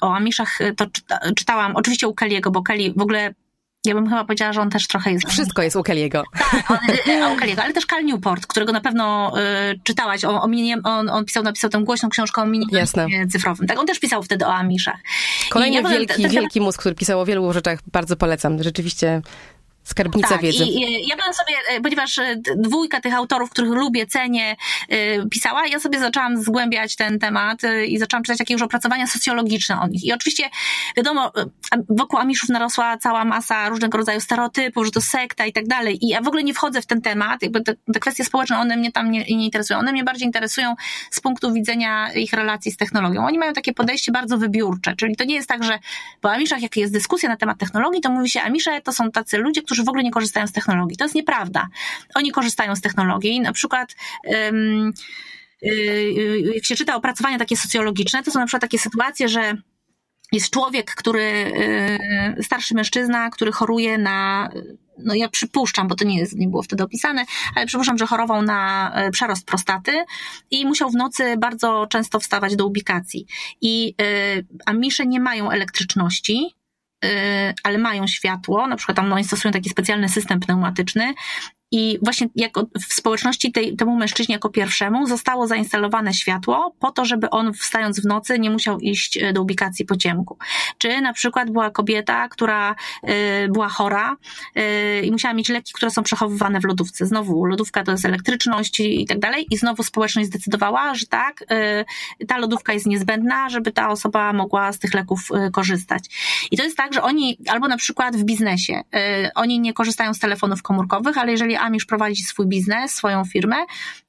[0.00, 3.34] o Amiszach to czyta, czytałam, oczywiście u Kelly'ego, bo Kelly w ogóle
[3.84, 5.28] ja bym chyba powiedziała, że on też trochę jest.
[5.28, 6.22] Wszystko jest u Kelly'ego.
[6.50, 9.32] Tak, on, u Kelly'ego, ale też Cal Newport, którego na pewno
[9.72, 10.24] y, czytałaś.
[10.24, 13.66] O, o minie, on, on pisał, napisał tę głośną książkę o minimalizmie cyfrowym.
[13.66, 14.98] Tak, on też pisał wtedy o Amiszach.
[15.50, 18.62] Kolejny ja wielki, tak, wielki mózg, który pisał o wielu rzeczach, bardzo polecam.
[18.62, 19.22] Rzeczywiście
[19.84, 20.64] Skarbnica tak, wiedzy.
[20.64, 24.56] I, ja bym sobie, e, ponieważ e, dwójka tych autorów, których lubię, cenię,
[24.88, 29.80] e, pisała, ja sobie zaczęłam zgłębiać ten temat i zaczęłam czytać jakieś już opracowania socjologiczne
[29.80, 30.04] o nich.
[30.04, 30.50] I oczywiście,
[30.96, 31.32] wiadomo,
[31.88, 36.04] wokół Amiszów narosła cała masa różnego rodzaju stereotypów, że to sekta i tak dalej.
[36.04, 38.76] I ja w ogóle nie wchodzę w ten temat, jakby te, te kwestie społeczne, one
[38.76, 39.78] mnie tam nie, nie interesują.
[39.78, 40.74] One mnie bardziej interesują
[41.10, 43.26] z punktu widzenia ich relacji z technologią.
[43.26, 45.78] Oni mają takie podejście bardzo wybiórcze, czyli to nie jest tak, że
[46.20, 49.38] po Amiszach, jak jest dyskusja na temat technologii, to mówi się, Amisze to są tacy
[49.38, 50.96] ludzie, którzy którzy w ogóle nie korzystają z technologii.
[50.96, 51.68] To jest nieprawda.
[52.14, 53.40] Oni korzystają z technologii.
[53.40, 54.92] Na przykład um,
[56.54, 59.56] jak się czyta opracowania takie socjologiczne, to są na przykład takie sytuacje, że
[60.32, 61.52] jest człowiek, który,
[62.38, 64.50] y, starszy mężczyzna, który choruje na,
[64.98, 67.24] no ja przypuszczam, bo to nie, jest, nie było wtedy opisane,
[67.56, 69.92] ale przypuszczam, że chorował na y, przerost prostaty
[70.50, 73.26] i musiał w nocy bardzo często wstawać do ubikacji.
[73.60, 73.94] I
[74.66, 76.54] amisze nie mają elektryczności,
[77.62, 81.14] ale mają światło, na przykład tam no, oni stosują taki specjalny system pneumatyczny
[81.70, 87.04] i właśnie jako w społeczności tej, temu mężczyźnie jako pierwszemu zostało zainstalowane światło po to,
[87.04, 90.38] żeby on wstając w nocy nie musiał iść e, do ubikacji po ciemku.
[90.78, 94.16] Czy na przykład była kobieta, która y, była chora
[94.56, 97.06] y, i musiała mieć leki, które są przechowywane w lodówce.
[97.06, 101.42] Znowu lodówka to jest elektryczność i, i tak dalej i znowu społeczność zdecydowała, że tak,
[102.20, 106.04] y, ta lodówka jest niezbędna, żeby ta osoba mogła z tych leków korzystać.
[106.50, 108.80] I to jest tak, że oni albo na przykład w biznesie,
[109.34, 113.56] oni nie korzystają z telefonów komórkowych, ale jeżeli planuje Amish prowadzić swój biznes, swoją firmę,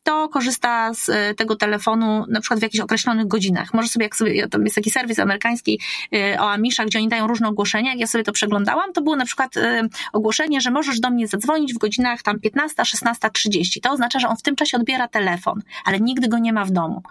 [0.03, 3.73] to korzysta z e, tego telefonu na przykład w jakichś określonych godzinach.
[3.73, 5.79] Może sobie, jak sobie, tam jest taki serwis amerykański
[6.13, 7.91] e, o Amishach, gdzie oni dają różne ogłoszenia.
[7.91, 11.27] Jak ja sobie to przeglądałam, to było na przykład e, ogłoszenie, że możesz do mnie
[11.27, 13.79] zadzwonić w godzinach tam 15, 16.30.
[13.81, 16.71] To oznacza, że on w tym czasie odbiera telefon, ale nigdy go nie ma w
[16.71, 17.01] domu.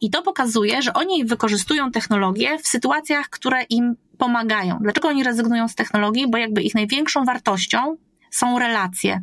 [0.00, 4.78] I to pokazuje, że oni wykorzystują technologię w sytuacjach, które im pomagają.
[4.80, 6.30] Dlaczego oni rezygnują z technologii?
[6.30, 7.96] Bo jakby ich największą wartością
[8.30, 9.22] są relacje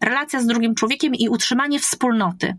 [0.00, 2.56] relacja z drugim człowiekiem i utrzymanie wspólnoty.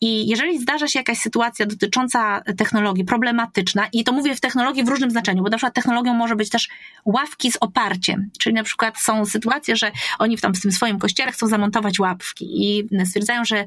[0.00, 4.88] I jeżeli zdarza się jakaś sytuacja dotycząca technologii problematyczna, i to mówię w technologii w
[4.88, 6.68] różnym znaczeniu, bo na przykład technologią może być też
[7.04, 10.98] ławki z oparciem, czyli na przykład są sytuacje, że oni w tam w tym swoim
[10.98, 13.66] kościele chcą zamontować ławki i stwierdzają, że e,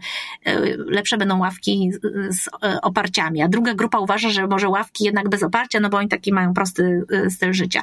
[0.77, 1.91] lepsze będą ławki
[2.29, 5.97] z e, oparciami, a druga grupa uważa, że może ławki jednak bez oparcia, no bo
[5.97, 7.81] oni taki mają prosty e, styl życia.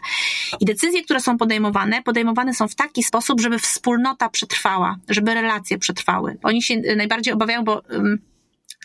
[0.61, 5.79] I decyzje, które są podejmowane, podejmowane są w taki sposób, żeby wspólnota przetrwała, żeby relacje
[5.79, 6.39] przetrwały.
[6.43, 7.83] Oni się najbardziej obawiają, bo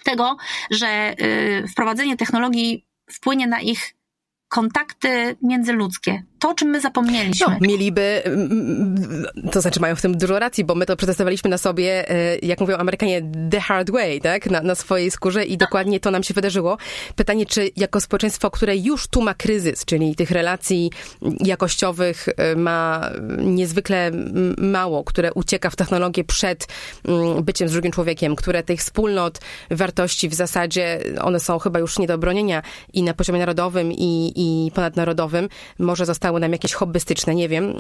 [0.03, 0.37] tego,
[0.71, 3.95] że y, wprowadzenie technologii wpłynie na ich
[4.47, 7.47] kontakty międzyludzkie to, o czym my zapomnieliśmy.
[7.49, 8.23] No, mieliby,
[9.51, 12.59] to znaczy mają w tym dużo racji, bo my to przetestowaliśmy na sobie, e, jak
[12.59, 13.21] mówią Amerykanie,
[13.51, 14.49] the hard way, tak?
[14.49, 16.77] Na, na swojej skórze i dokładnie to nam się wydarzyło.
[17.15, 20.91] Pytanie, czy jako społeczeństwo, które już tu ma kryzys, czyli tych relacji
[21.39, 24.11] jakościowych e, ma niezwykle
[24.57, 26.67] mało, które ucieka w technologię przed
[27.41, 29.39] byciem z drugim człowiekiem, które tych wspólnot,
[29.71, 32.61] wartości w zasadzie, one są chyba już nie do obronienia
[32.93, 37.73] i na poziomie narodowym i, i ponadnarodowym, może zostały zostały nam jakieś hobbystyczne, nie wiem,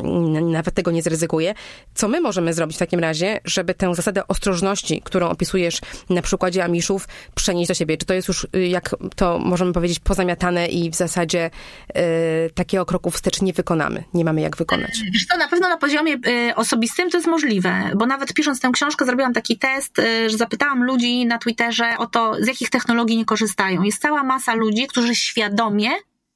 [0.51, 1.53] nawet tego nie zryzykuję.
[1.93, 6.63] Co my możemy zrobić w takim razie, żeby tę zasadę ostrożności, którą opisujesz na przykładzie
[6.63, 7.97] Amiszów, przenieść do siebie?
[7.97, 11.49] Czy to jest już, y, jak to możemy powiedzieć, pozamiatane i w zasadzie
[11.89, 14.91] y, takiego kroku wstecz nie wykonamy, nie mamy jak wykonać?
[15.13, 18.69] Wiesz co, na pewno na poziomie y, osobistym to jest możliwe, bo nawet pisząc tę
[18.73, 23.17] książkę zrobiłam taki test, y, że zapytałam ludzi na Twitterze o to, z jakich technologii
[23.17, 23.83] nie korzystają.
[23.83, 25.89] Jest cała masa ludzi, którzy świadomie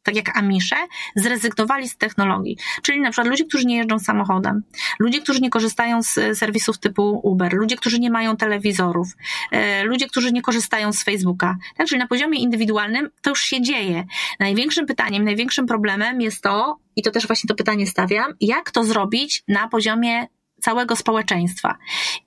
[0.05, 0.75] tak jak Amisze,
[1.15, 2.57] zrezygnowali z technologii.
[2.81, 4.63] Czyli na przykład ludzie, którzy nie jeżdżą samochodem,
[4.99, 9.07] ludzie, którzy nie korzystają z serwisów typu Uber, ludzie, którzy nie mają telewizorów,
[9.51, 11.57] e, ludzie, którzy nie korzystają z Facebooka.
[11.77, 14.03] Tak, czyli na poziomie indywidualnym to już się dzieje.
[14.39, 18.83] Największym pytaniem, największym problemem jest to, i to też właśnie to pytanie stawiam, jak to
[18.83, 20.27] zrobić na poziomie
[20.61, 21.77] całego społeczeństwa.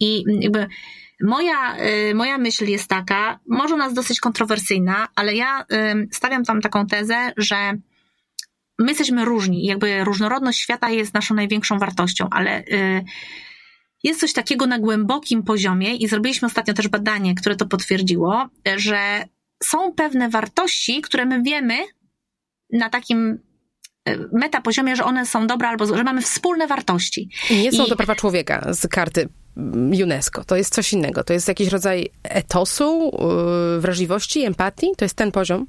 [0.00, 0.68] I jakby
[1.22, 1.76] Moja,
[2.10, 5.64] y, moja myśl jest taka, może ona jest dosyć kontrowersyjna, ale ja
[6.12, 7.78] stawiam tam taką tezę, że
[8.78, 13.04] my jesteśmy różni, jakby różnorodność świata jest naszą największą wartością, ale y,
[14.02, 19.24] jest coś takiego na głębokim poziomie i zrobiliśmy ostatnio też badanie, które to potwierdziło, że
[19.62, 21.74] są pewne wartości, które my wiemy
[22.72, 23.38] na takim
[24.08, 27.30] y, metapoziomie, że one są dobre albo złe, że mamy wspólne wartości.
[27.50, 27.88] Nie są I...
[27.88, 29.28] to prawa człowieka z karty
[30.04, 30.44] UNESCO.
[30.44, 31.24] To jest coś innego.
[31.24, 33.10] To jest jakiś rodzaj etosu,
[33.74, 34.86] yy, wrażliwości, empatii?
[34.96, 35.66] To jest ten poziom?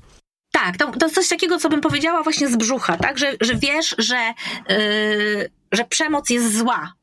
[0.51, 3.17] Tak, to, to coś takiego, co bym powiedziała właśnie z brzucha, tak?
[3.17, 4.33] Że, że wiesz, że,
[4.69, 6.93] yy, że przemoc jest zła,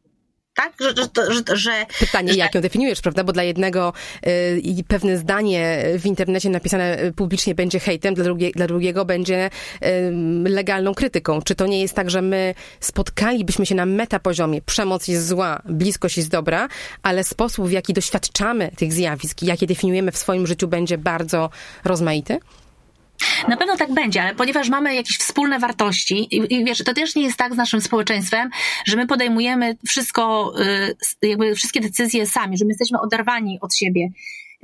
[0.56, 0.72] tak?
[0.80, 1.04] Że,
[1.34, 3.24] że, że, Pytanie, jak ją definiujesz, prawda?
[3.24, 3.92] Bo dla jednego
[4.26, 9.50] y, pewne zdanie w internecie napisane publicznie będzie hejtem, dla, drugie, dla drugiego będzie
[9.82, 9.88] y,
[10.48, 11.42] legalną krytyką.
[11.42, 16.16] Czy to nie jest tak, że my spotkalibyśmy się na metapoziomie, przemoc jest zła, bliskość
[16.16, 16.68] jest dobra,
[17.02, 21.50] ale sposób, w jaki doświadczamy tych zjawisk, jakie definiujemy w swoim życiu, będzie bardzo
[21.84, 22.38] rozmaity?
[23.48, 27.14] Na pewno tak będzie, ale ponieważ mamy jakieś wspólne wartości i, i, wiesz, to też
[27.14, 28.50] nie jest tak z naszym społeczeństwem,
[28.86, 30.52] że my podejmujemy wszystko,
[31.22, 34.08] y, jakby wszystkie decyzje sami, że my jesteśmy oderwani od siebie.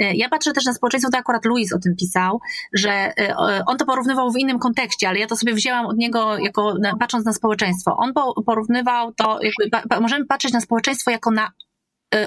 [0.03, 2.41] Y, ja patrzę też na społeczeństwo, to akurat Louis o tym pisał,
[2.73, 3.35] że y,
[3.67, 7.25] on to porównywał w innym kontekście, ale ja to sobie wzięłam od niego jako, patrząc
[7.25, 7.97] na społeczeństwo.
[7.97, 8.13] On
[8.47, 11.51] porównywał to, jakby, możemy patrzeć na społeczeństwo jako na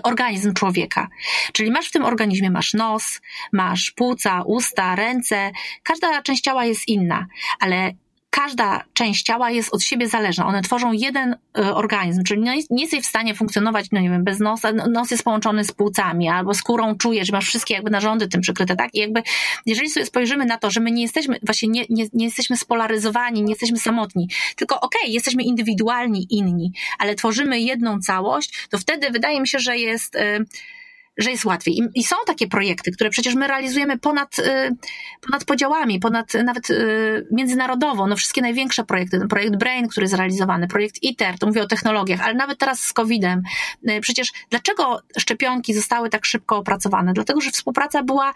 [0.04, 1.08] organizm człowieka.
[1.54, 3.22] Czyli masz w tym organizmie, masz nos,
[3.52, 5.52] masz płuca, usta, ręce,
[5.84, 7.28] każda część ciała jest inna,
[7.60, 7.92] ale
[8.36, 10.48] każda część ciała jest od siebie zależna.
[10.48, 14.24] One tworzą jeden y, organizm, czyli nie, nie jesteś w stanie funkcjonować, no nie wiem,
[14.24, 14.72] bez nosa.
[14.72, 18.76] No, nos jest połączony z płucami, albo skórą czujesz, masz wszystkie jakby narządy tym przykryte,
[18.76, 18.96] tak?
[18.96, 19.22] I jakby,
[19.66, 23.44] jeżeli sobie spojrzymy na to, że my nie jesteśmy, właśnie nie, nie, nie jesteśmy spolaryzowani,
[23.44, 29.10] nie jesteśmy samotni, tylko okej, okay, jesteśmy indywidualni, inni, ale tworzymy jedną całość, to wtedy
[29.10, 30.18] wydaje mi się, że jest...
[31.18, 31.78] Że jest łatwiej.
[31.78, 34.44] I, I, są takie projekty, które przecież my realizujemy ponad, y,
[35.22, 38.08] ponad podziałami, ponad nawet y, międzynarodowo.
[38.08, 42.22] No wszystkie największe projekty, projekt Brain, który jest realizowany, projekt ITER, to mówię o technologiach,
[42.22, 43.42] ale nawet teraz z COVID-em.
[43.90, 47.14] Y, przecież dlaczego szczepionki zostały tak szybko opracowane?
[47.14, 48.34] Dlatego, że współpraca była,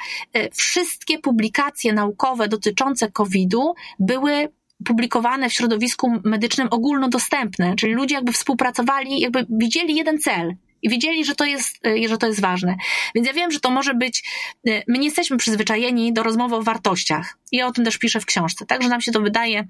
[0.53, 4.49] wszystkie publikacje naukowe dotyczące COVID-u były
[4.85, 11.25] publikowane w środowisku medycznym ogólnodostępne, czyli ludzie jakby współpracowali, jakby widzieli jeden cel I wiedzieli,
[11.25, 12.75] że to jest, że to jest ważne.
[13.15, 14.23] Więc ja wiem, że to może być,
[14.65, 17.37] my nie jesteśmy przyzwyczajeni do rozmowy o wartościach.
[17.51, 18.65] I ja o tym też piszę w książce.
[18.65, 19.67] Także nam się to wydaje,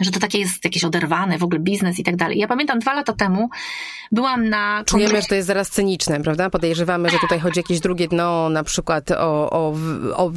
[0.00, 2.38] że to takie jest jakieś oderwane, w ogóle biznes i tak dalej.
[2.38, 3.48] Ja pamiętam dwa lata temu
[4.12, 4.82] byłam na...
[4.86, 6.50] Czujemy, że to jest zaraz cyniczne, prawda?
[6.50, 9.74] Podejrzewamy, że tutaj chodzi o jakieś drugie dno, na przykład o, o,
[10.16, 10.32] o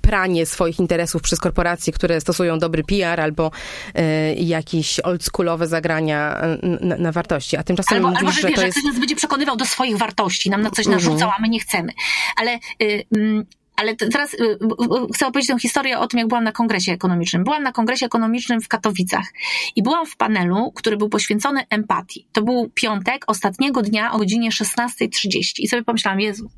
[0.00, 3.50] pranie swoich interesów przez korporacje, które stosują dobry PR albo
[3.94, 6.42] e, jakieś oldschoolowe zagrania
[6.80, 7.56] na, na, wartości.
[7.56, 8.78] A tymczasem albo, mówisz, albo że, że, wiesz, to jest...
[8.78, 11.32] ktoś nas będzie przekonywał do swoich wartości, nam na coś narzucał, Mhm.
[11.38, 11.92] a my nie chcemy.
[12.36, 13.44] Ale y, mm,
[13.80, 16.92] ale teraz y, y, y, chcę opowiedzieć tę historię o tym, jak byłam na kongresie
[16.92, 17.44] ekonomicznym.
[17.44, 19.32] Byłam na kongresie ekonomicznym w Katowicach
[19.76, 22.26] i byłam w panelu, który był poświęcony empatii.
[22.32, 26.50] To był piątek, ostatniego dnia o godzinie 16.30 i sobie pomyślałam, Jezu,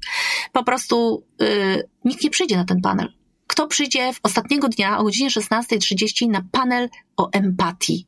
[0.53, 3.13] po prostu y, nikt nie przyjdzie na ten panel.
[3.47, 8.07] Kto przyjdzie w ostatniego dnia o godzinie 16.30 na panel o empatii?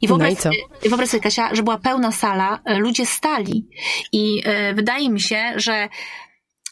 [0.00, 0.50] I No wyobraź, co?
[0.84, 3.68] i wyobraź sobie, Kasia, że była pełna sala, e, ludzie stali.
[4.12, 5.88] I e, wydaje mi się, że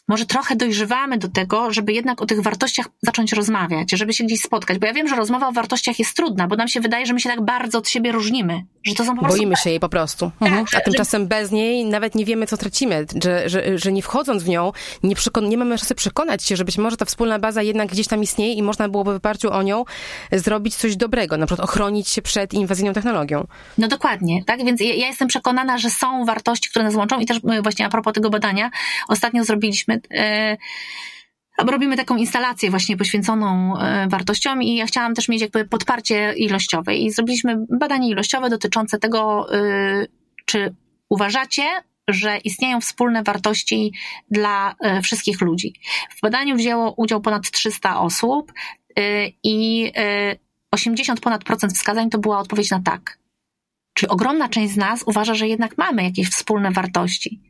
[0.07, 4.41] może trochę dojrzewamy do tego, żeby jednak o tych wartościach zacząć rozmawiać, żeby się gdzieś
[4.41, 4.77] spotkać.
[4.79, 7.19] Bo ja wiem, że rozmowa o wartościach jest trudna, bo nam się wydaje, że my
[7.19, 9.37] się tak bardzo od siebie różnimy, że to są po prostu...
[9.37, 10.31] Boimy się jej po prostu.
[10.41, 10.67] Mhm.
[10.67, 13.05] że- A tymczasem bez niej nawet nie wiemy, co tracimy.
[13.23, 14.71] Że, że, że nie wchodząc w nią,
[15.03, 18.07] nie, przekon- nie mamy szansy przekonać się, że być może ta wspólna baza jednak gdzieś
[18.07, 19.83] tam istnieje i można byłoby w oparciu o nią
[20.31, 21.37] zrobić coś dobrego.
[21.37, 23.47] Na przykład ochronić się przed inwazyjną technologią.
[23.77, 24.65] No dokładnie, tak?
[24.65, 27.85] Więc ja, ja jestem przekonana, że są wartości, które nas łączą i też e, właśnie
[27.85, 28.69] a propos tego badania,
[29.07, 29.96] ostatnio zrobiliśmy...
[30.11, 30.57] E,
[31.57, 36.95] Robimy taką instalację właśnie poświęconą e, wartościom i ja chciałam też mieć jakby podparcie ilościowe
[36.95, 40.05] i zrobiliśmy badanie ilościowe dotyczące tego, e,
[40.45, 40.75] czy
[41.09, 41.63] uważacie,
[42.07, 43.93] że istnieją wspólne wartości
[44.31, 45.73] dla wszystkich ludzi.
[46.17, 48.53] W badaniu wzięło udział ponad 300 osób
[49.43, 50.35] i e,
[50.71, 53.19] 80 ponad procent wskazań to była odpowiedź na tak.
[53.93, 57.46] Czyli ogromna część z nas uważa, że jednak mamy jakieś wspólne wartości.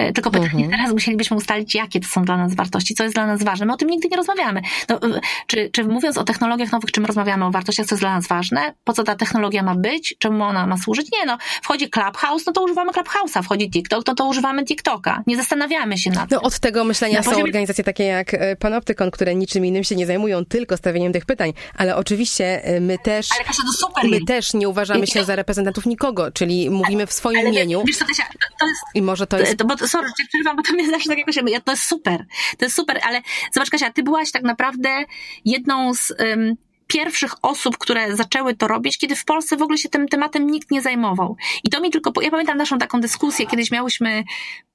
[0.00, 0.70] E, Tylko pytanie Mhm.
[0.70, 3.66] teraz musielibyśmy ustalić, jakie to są dla nas wartości, co jest dla nas ważne.
[3.66, 4.60] My o tym nigdy nie rozmawiamy.
[4.88, 8.14] No, e, czy, czy mówiąc o technologiach nowych, czym rozmawiamy o wartościach, co jest dla
[8.14, 8.74] nas ważne?
[8.84, 10.14] Po co ta technologia ma być?
[10.18, 11.08] Czemu ona ma służyć?
[11.12, 15.22] Nie no, wchodzi Clubhouse, no to używamy Clubhouse'a, wchodzi TikTok, no to używamy TikToka.
[15.26, 16.38] Nie zastanawiamy się nad tym.
[16.42, 19.84] No od tego myślenia Na są poziomie- organizacje takie jak e, Panoptykon, które niczym innym
[19.84, 21.52] się nie zajmują, tylko stawianiem tych pytań.
[21.76, 23.28] Ale oczywiście my też...
[23.34, 27.12] Ale Kasia, to super My też nie uważamy się za reprezentantów nikogo, czyli mówimy w
[27.12, 29.74] swoim Ale imieniu wiesz co, Kasia, to, to jest i może to jest To, bo,
[29.90, 31.36] sorry, że przerywam, bo to mnie zawsze tak jakoś...
[31.36, 32.26] Ja, to jest super.
[32.58, 33.22] To jest super, ale
[33.52, 35.04] zobacz Kasia, ty byłaś tak naprawdę
[35.44, 39.88] jedną z ym, pierwszych osób, które zaczęły to robić, kiedy w Polsce w ogóle się
[39.88, 41.36] tym tematem nikt nie zajmował.
[41.64, 42.12] I to mi tylko...
[42.22, 44.24] Ja pamiętam naszą taką dyskusję, kiedyś miałyśmy...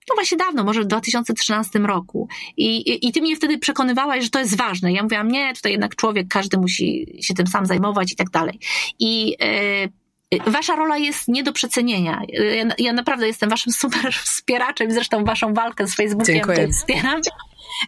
[0.09, 2.27] No właśnie dawno, może w 2013 roku.
[2.57, 4.93] I, i, I ty mnie wtedy przekonywałaś, że to jest ważne.
[4.93, 8.59] Ja mówiłam, nie, tutaj jednak człowiek, każdy musi się tym sam zajmować i tak dalej.
[8.99, 9.29] I...
[9.29, 10.04] Yy,
[10.47, 12.21] Wasza rola jest nie do przecenienia.
[12.27, 16.67] Ja, ja naprawdę jestem waszym super wspieraczem, zresztą waszą walkę z Facebookiem Dziękuję.
[16.67, 17.21] wspieram.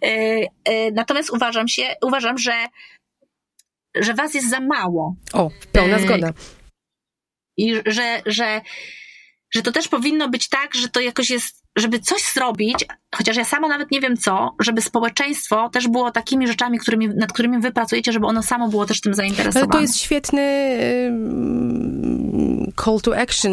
[0.04, 0.08] E,
[0.66, 2.54] e, Natomiast uważam się, uważam, że,
[3.96, 5.16] że was jest za mało.
[5.34, 6.34] O, pełna e, zgoda.
[7.58, 8.62] I że, że,
[9.54, 12.86] że to też powinno być tak, że to jakoś jest, żeby coś zrobić,
[13.16, 17.34] chociaż ja sama nawet nie wiem co, żeby społeczeństwo też było takimi rzeczami, którymi, nad
[17.34, 19.72] którymi wy pracujecie, żeby ono samo było też tym zainteresowane.
[19.72, 20.42] Ale to jest świetny
[22.76, 23.52] call to action.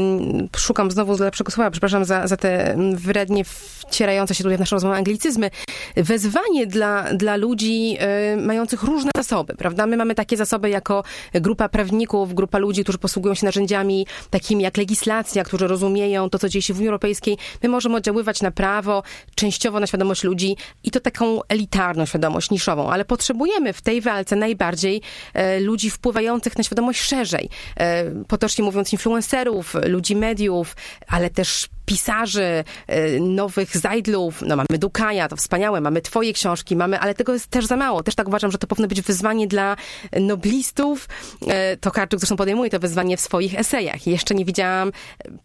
[0.56, 4.76] Szukam znowu lepszego słowa, przepraszam za, za te mm, wrednie wcierające się tutaj w naszą
[4.76, 5.50] rozmowę anglicyzmy.
[5.96, 7.96] Wezwanie dla, dla ludzi
[8.32, 9.86] y, mających różne zasoby, prawda?
[9.86, 11.04] My mamy takie zasoby jako
[11.34, 16.48] grupa prawników, grupa ludzi, którzy posługują się narzędziami takimi jak legislacja, którzy rozumieją to, co
[16.48, 17.38] dzieje się w Unii Europejskiej.
[17.62, 19.02] My możemy oddziaływać na prawo,
[19.34, 24.36] częściowo na świadomość ludzi i to taką elitarną świadomość, niszową, ale potrzebujemy w tej walce
[24.36, 25.02] najbardziej
[25.34, 27.48] e, ludzi wpływających na świadomość szerzej.
[27.76, 30.76] E, potocznie mówiąc influencerów, ludzi mediów,
[31.06, 37.00] ale też pisarzy, e, nowych zajdlów, no mamy Dukaja, to wspaniałe, mamy twoje książki, mamy,
[37.00, 38.02] ale tego jest też za mało.
[38.02, 39.76] Też tak uważam, że to powinno być wyzwanie dla
[40.20, 41.08] noblistów.
[41.46, 44.06] E, Tokarczuk zresztą podejmuje to wyzwanie w swoich esejach.
[44.06, 44.92] Jeszcze nie widziałam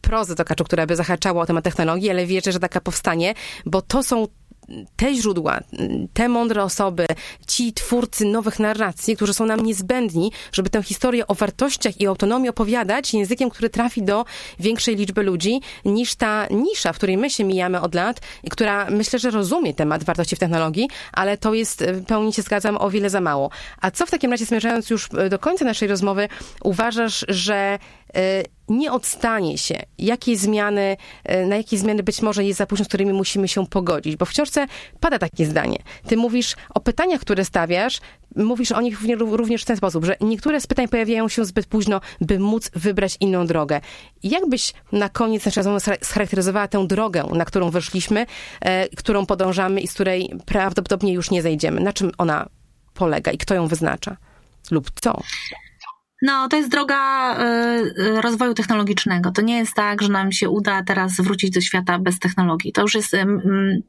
[0.02, 3.34] prozy Tokarczuk, która by zahaczała o temat technologii, ale wierzę, że taka powstanie,
[3.66, 4.28] bo to są
[4.96, 5.60] te źródła,
[6.14, 7.06] te mądre osoby,
[7.48, 12.50] ci twórcy nowych narracji, którzy są nam niezbędni, żeby tę historię o wartościach i autonomii
[12.50, 14.26] opowiadać językiem, który trafi do
[14.60, 18.90] większej liczby ludzi, niż ta nisza, w której my się mijamy od lat i która
[18.90, 23.10] myślę, że rozumie temat wartości w technologii, ale to jest, pełni się zgadzam, o wiele
[23.10, 23.50] za mało.
[23.82, 26.28] A co w takim razie, zmierzając już do końca naszej rozmowy,
[26.64, 27.80] uważasz, że
[28.70, 30.98] nie odstanie się, jakie zmiany,
[31.48, 34.30] na jakie zmiany być może jest za późno, z którymi musimy się pogodzić, bo w
[34.30, 34.68] książce
[35.00, 35.78] pada takie zdanie.
[36.08, 38.02] Ty mówisz o pytaniach, które stawiasz,
[38.36, 42.02] mówisz o nich również w ten sposób, że niektóre z pytań pojawiają się zbyt późno,
[42.22, 43.82] by móc wybrać inną drogę.
[44.24, 48.26] Jak byś na koniec naszej rozmowy scharakteryzowała tę drogę, na którą weszliśmy,
[48.62, 51.82] e, którą podążamy i z której prawdopodobnie już nie zejdziemy?
[51.82, 52.50] Na czym ona
[52.94, 54.18] polega i kto ją wyznacza?
[54.72, 55.22] Lub co?
[56.22, 59.32] No, to jest droga y, rozwoju technologicznego.
[59.32, 62.72] To nie jest tak, że nam się uda teraz wrócić do świata bez technologii.
[62.72, 63.16] To już jest.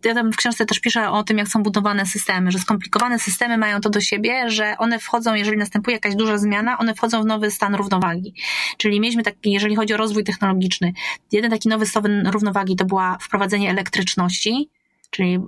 [0.05, 3.59] Ja tam w książce też piszę o tym, jak są budowane systemy, że skomplikowane systemy
[3.59, 7.27] mają to do siebie, że one wchodzą, jeżeli następuje jakaś duża zmiana, one wchodzą w
[7.27, 8.35] nowy stan równowagi.
[8.77, 10.93] Czyli mieliśmy taki, jeżeli chodzi o rozwój technologiczny,
[11.33, 14.71] jeden taki nowy stan równowagi to była wprowadzenie elektryczności,
[15.11, 15.39] czyli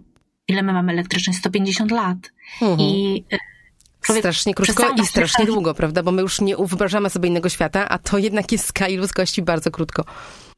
[0.48, 1.38] ile my mamy elektryczność?
[1.38, 2.32] 150 lat.
[2.62, 2.80] Mhm.
[2.80, 3.51] I Człowiek
[4.02, 6.02] strasznie krótko i strasznie długo, prawda?
[6.02, 9.42] Bo my już nie wyobrażamy sobie innego świata, a to jednak jest w skali ludzkości
[9.42, 10.04] bardzo krótko.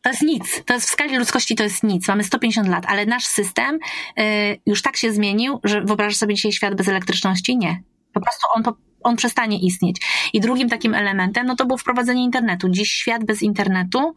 [0.02, 0.62] To jest nic.
[0.64, 2.08] To jest w skali ludzkości to jest nic.
[2.08, 3.78] Mamy 150 lat, ale nasz system
[4.18, 7.56] y, już tak się zmienił, że wyobrażasz sobie dzisiaj świat bez elektryczności?
[7.56, 7.82] Nie.
[8.12, 8.62] Po prostu on,
[9.02, 10.00] on przestanie istnieć.
[10.32, 12.68] I drugim takim elementem, no to było wprowadzenie internetu.
[12.68, 14.14] Dziś świat bez internetu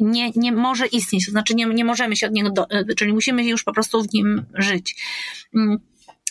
[0.00, 1.26] nie, nie może istnieć.
[1.26, 4.02] To znaczy nie, nie możemy się od niego, do, y, czyli musimy już po prostu
[4.02, 4.96] w nim żyć.
[5.54, 5.78] Mm,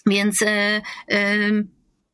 [0.05, 0.41] więc...
[0.41, 0.47] Y,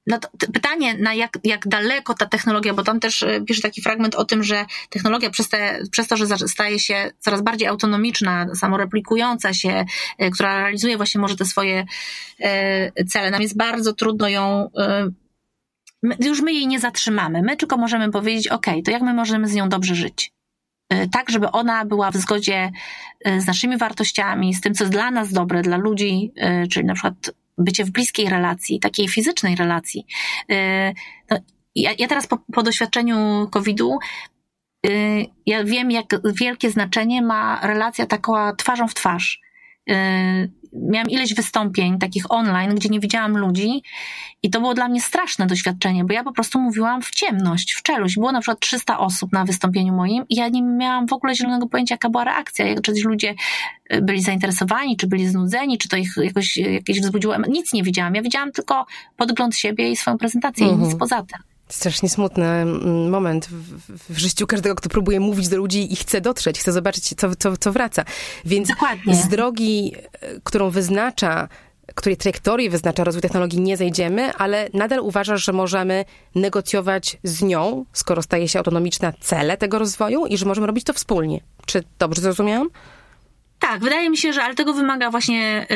[0.08, 0.20] no
[0.54, 4.26] pytanie, na jak, jak daleko ta technologia, bo tam też e, pisze taki fragment o
[4.26, 9.86] tym, że technologia przez, te, przez to, że staje się coraz bardziej autonomiczna, samoreplikująca się,
[10.18, 11.86] e, która realizuje właśnie może te swoje
[12.40, 14.70] e, cele, nam jest bardzo trudno ją
[16.20, 17.42] już my jej nie zatrzymamy.
[17.42, 20.32] My tylko możemy powiedzieć, ok, to jak my możemy z nią dobrze żyć?
[21.12, 22.72] Tak, żeby ona była w zgodzie
[23.38, 26.32] z naszymi wartościami, z tym, co jest dla nas dobre, dla ludzi,
[26.70, 30.06] czyli na przykład bycie w bliskiej relacji, takiej fizycznej relacji.
[30.52, 30.94] Y,
[31.32, 31.38] no,
[31.76, 34.00] ja, ja teraz po, po doświadczeniu COVID-u
[34.88, 39.42] y, ja wiem, jak wielkie znaczenie ma relacja taka twarzą w twarz.
[40.82, 43.84] Miałam ileś wystąpień takich online, gdzie nie widziałam ludzi
[44.44, 47.82] i to było dla mnie straszne doświadczenie, bo ja po prostu mówiłam w ciemność, w
[47.82, 48.16] czeluść.
[48.16, 51.68] Było na przykład 300 osób na wystąpieniu moim i ja nie miałam w ogóle zielonego
[51.68, 53.36] pojęcia, jaka była reakcja, jak, czy ludzie
[53.90, 57.36] e, byli zainteresowani, czy byli znudzeni, czy to ich jakoś jakieś wzbudziło.
[57.50, 58.16] Nic nie widziałam.
[58.16, 58.86] Ja widziałam tylko
[59.18, 60.82] podgląd siebie i swoją prezentację mhm.
[60.82, 61.00] i nic mhm.
[61.00, 61.57] poza tym.
[61.70, 66.22] Strasznie smutny mm, moment w, w, życiu każdego, kto próbuje mówić do ludzi i chce
[66.22, 68.06] dotrzeć, chce zobaczyć, co, co, co wraca.
[68.46, 69.16] Więc Dokładnie.
[69.16, 71.48] z drogi, e, którą wyznacza
[71.96, 76.06] której trajektorii wyznacza rozwój technologii, nie zejdziemy, ale nadal uważasz, że możemy
[76.36, 80.94] negocjować z nią, skoro staje się autonomiczna, cele tego rozwoju i że możemy robić to
[80.94, 81.42] wspólnie.
[81.66, 82.70] Czy dobrze zrozumiałam?
[83.60, 85.68] Tak, wydaje mi się, że ale tego wymaga właśnie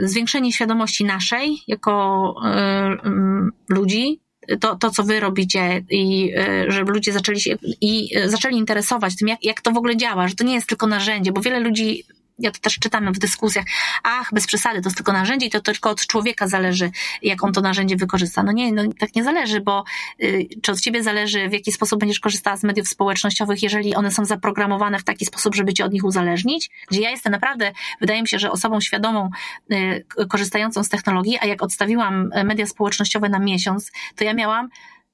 [0.00, 4.20] y, zwiększenie świadomości naszej jako y, y, ludzi,
[4.60, 6.32] to, to, co wy robicie i
[6.68, 10.34] żeby ludzie zaczęli się i zaczęli interesować tym, jak, jak to w ogóle działa, że
[10.34, 12.04] to nie jest tylko narzędzie, bo wiele ludzi
[12.38, 13.64] ja to też czytam w dyskusjach,
[14.02, 16.90] ach, bez przesady, to jest tylko narzędzie i to tylko od człowieka zależy,
[17.22, 18.42] jak on to narzędzie wykorzysta.
[18.42, 19.84] No nie, no tak nie zależy, bo
[20.22, 24.10] y, czy od ciebie zależy, w jaki sposób będziesz korzystała z mediów społecznościowych, jeżeli one
[24.10, 28.22] są zaprogramowane w taki sposób, żeby cię od nich uzależnić, gdzie ja jestem naprawdę, wydaje
[28.22, 29.30] mi się, że osobą świadomą,
[29.72, 34.68] y, korzystającą z technologii, a jak odstawiłam media społecznościowe na miesiąc, to ja miałam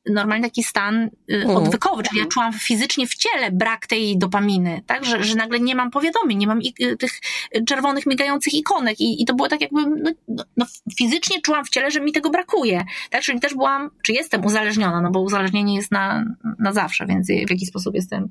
[0.06, 1.56] normalnie taki stan y, mhm.
[1.56, 5.74] odwykowy, czyli ja czułam fizycznie w ciele brak tej dopaminy, tak, że, że nagle nie
[5.74, 7.20] mam powiadomień, nie mam y, tych
[7.66, 10.66] czerwonych migających ikonek i, i to było tak jakby, no, no, no,
[10.98, 15.00] fizycznie czułam w ciele, że mi tego brakuje, tak, czyli też byłam, czy jestem uzależniona,
[15.00, 16.24] no bo uzależnienie jest na,
[16.58, 18.28] na zawsze, więc w jaki sposób jestem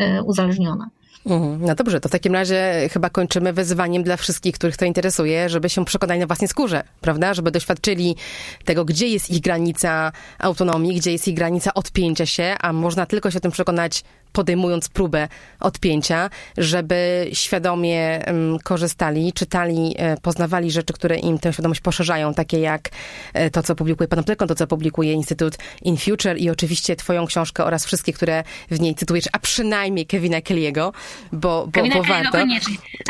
[0.00, 0.90] y, uzależniona.
[1.26, 1.66] Mhm.
[1.66, 5.68] No dobrze, to w takim razie chyba kończymy wyzwaniem dla wszystkich, których to interesuje, żeby
[5.68, 7.34] się przekonali na własnej skórze, prawda?
[7.34, 8.16] Żeby doświadczyli
[8.64, 13.30] tego, gdzie jest ich granica autonomii, gdzie jest ich granica odpięcia się, a można tylko
[13.30, 15.28] się o tym przekonać podejmując próbę
[15.60, 18.24] odpięcia, żeby świadomie
[18.64, 22.90] korzystali, czytali, e, poznawali rzeczy, które im tę świadomość poszerzają, takie jak
[23.34, 27.64] e, to, co publikuje Panoptykon, to, co publikuje Instytut In Future i oczywiście twoją książkę
[27.64, 30.92] oraz wszystkie, które w niej cytujesz, a przynajmniej Kevina Kelly'ego,
[31.32, 32.38] bo, bo, Kevina bo warto.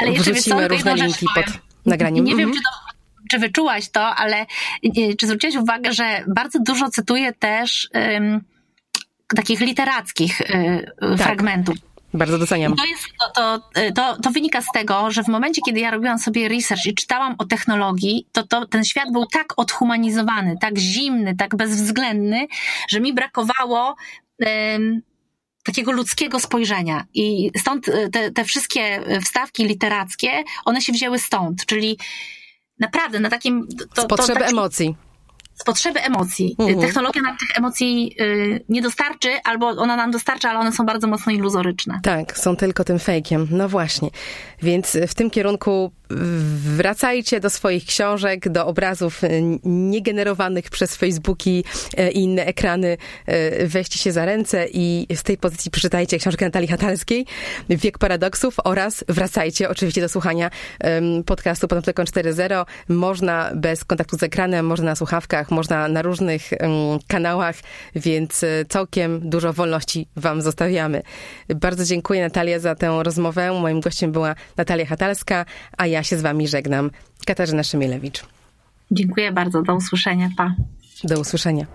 [0.02, 1.46] Ale Wrzucimy różne linki pod
[1.86, 2.24] nagraniem.
[2.24, 2.92] Nie, wiem, czy to
[3.30, 4.36] czy wyczułaś to, ale
[4.84, 8.40] e, czy zwróciłaś uwagę, że bardzo dużo cytuję też um,
[9.36, 10.44] takich literackich y,
[11.00, 11.18] tak.
[11.18, 11.76] fragmentów.
[12.14, 12.76] Bardzo doceniam.
[12.76, 13.62] To, jest, to, to,
[13.94, 17.34] to, to, wynika z tego, że w momencie, kiedy ja robiłam sobie research i czytałam
[17.38, 22.46] o technologii, to, to ten świat był tak odhumanizowany, tak zimny, tak bezwzględny,
[22.88, 23.96] że mi brakowało
[24.38, 25.02] um,
[25.64, 27.04] takiego ludzkiego spojrzenia.
[27.14, 31.98] I stąd y, te, te wszystkie wstawki literackie, one się wzięły stąd, czyli
[32.78, 33.68] naprawdę na takim...
[33.94, 34.96] To, z potrzeby emocji
[35.62, 36.56] z potrzeby emocji.
[36.58, 36.80] Mhm.
[36.80, 41.06] Technologia nam tych emocji y, nie dostarczy, albo ona nam dostarcza, ale one są bardzo
[41.06, 42.00] mocno iluzoryczne.
[42.02, 43.48] Tak, są tylko tym fejkiem.
[43.50, 44.10] No właśnie.
[44.62, 45.92] Więc w tym kierunku
[46.76, 49.20] wracajcie do swoich książek, do obrazów
[49.64, 51.64] niegenerowanych przez Facebooki
[52.12, 52.96] i inne ekrany.
[53.64, 57.26] Weźcie się za ręce i z tej pozycji przeczytajcie książkę Natalii Hatalskiej,
[57.68, 60.50] Wiek Paradoksów oraz wracajcie oczywiście do słuchania
[61.26, 62.64] podcastu Panoptykon 4.0.
[62.88, 66.50] Można bez kontaktu z ekranem, można na słuchawkach, można na różnych
[67.08, 67.56] kanałach,
[67.94, 71.02] więc e, całkiem dużo wolności Wam zostawiamy.
[71.56, 73.52] Bardzo dziękuję Natalia za tę rozmowę.
[73.60, 75.44] Moim gościem była Natalia Hatalska,
[75.78, 76.90] a ja się z Wami żegnam.
[77.26, 78.24] Katarzyna Szymielewicz.
[78.90, 79.62] Dziękuję bardzo.
[79.62, 80.28] Do usłyszenia.
[80.36, 80.54] Pa.
[81.04, 81.66] Do usłyszenia.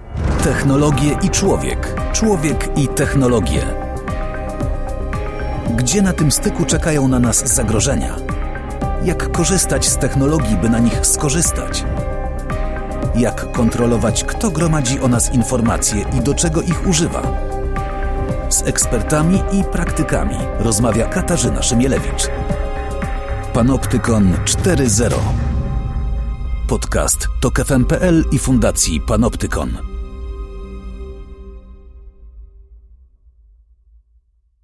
[0.44, 1.96] Technologie i człowiek.
[2.14, 3.62] Człowiek i technologie.
[5.76, 8.16] Gdzie na tym styku czekają na nas zagrożenia?
[9.04, 11.84] Jak korzystać z technologii, by na nich skorzystać?
[13.18, 17.22] Jak kontrolować, kto gromadzi o nas informacje i do czego ich używa?
[18.50, 22.28] Z ekspertami i praktykami rozmawia Katarzyna Szymielewicz.
[23.54, 25.14] Panoptykon 4.0
[26.68, 29.97] Podcast to KFM.pl i Fundacji Panoptykon.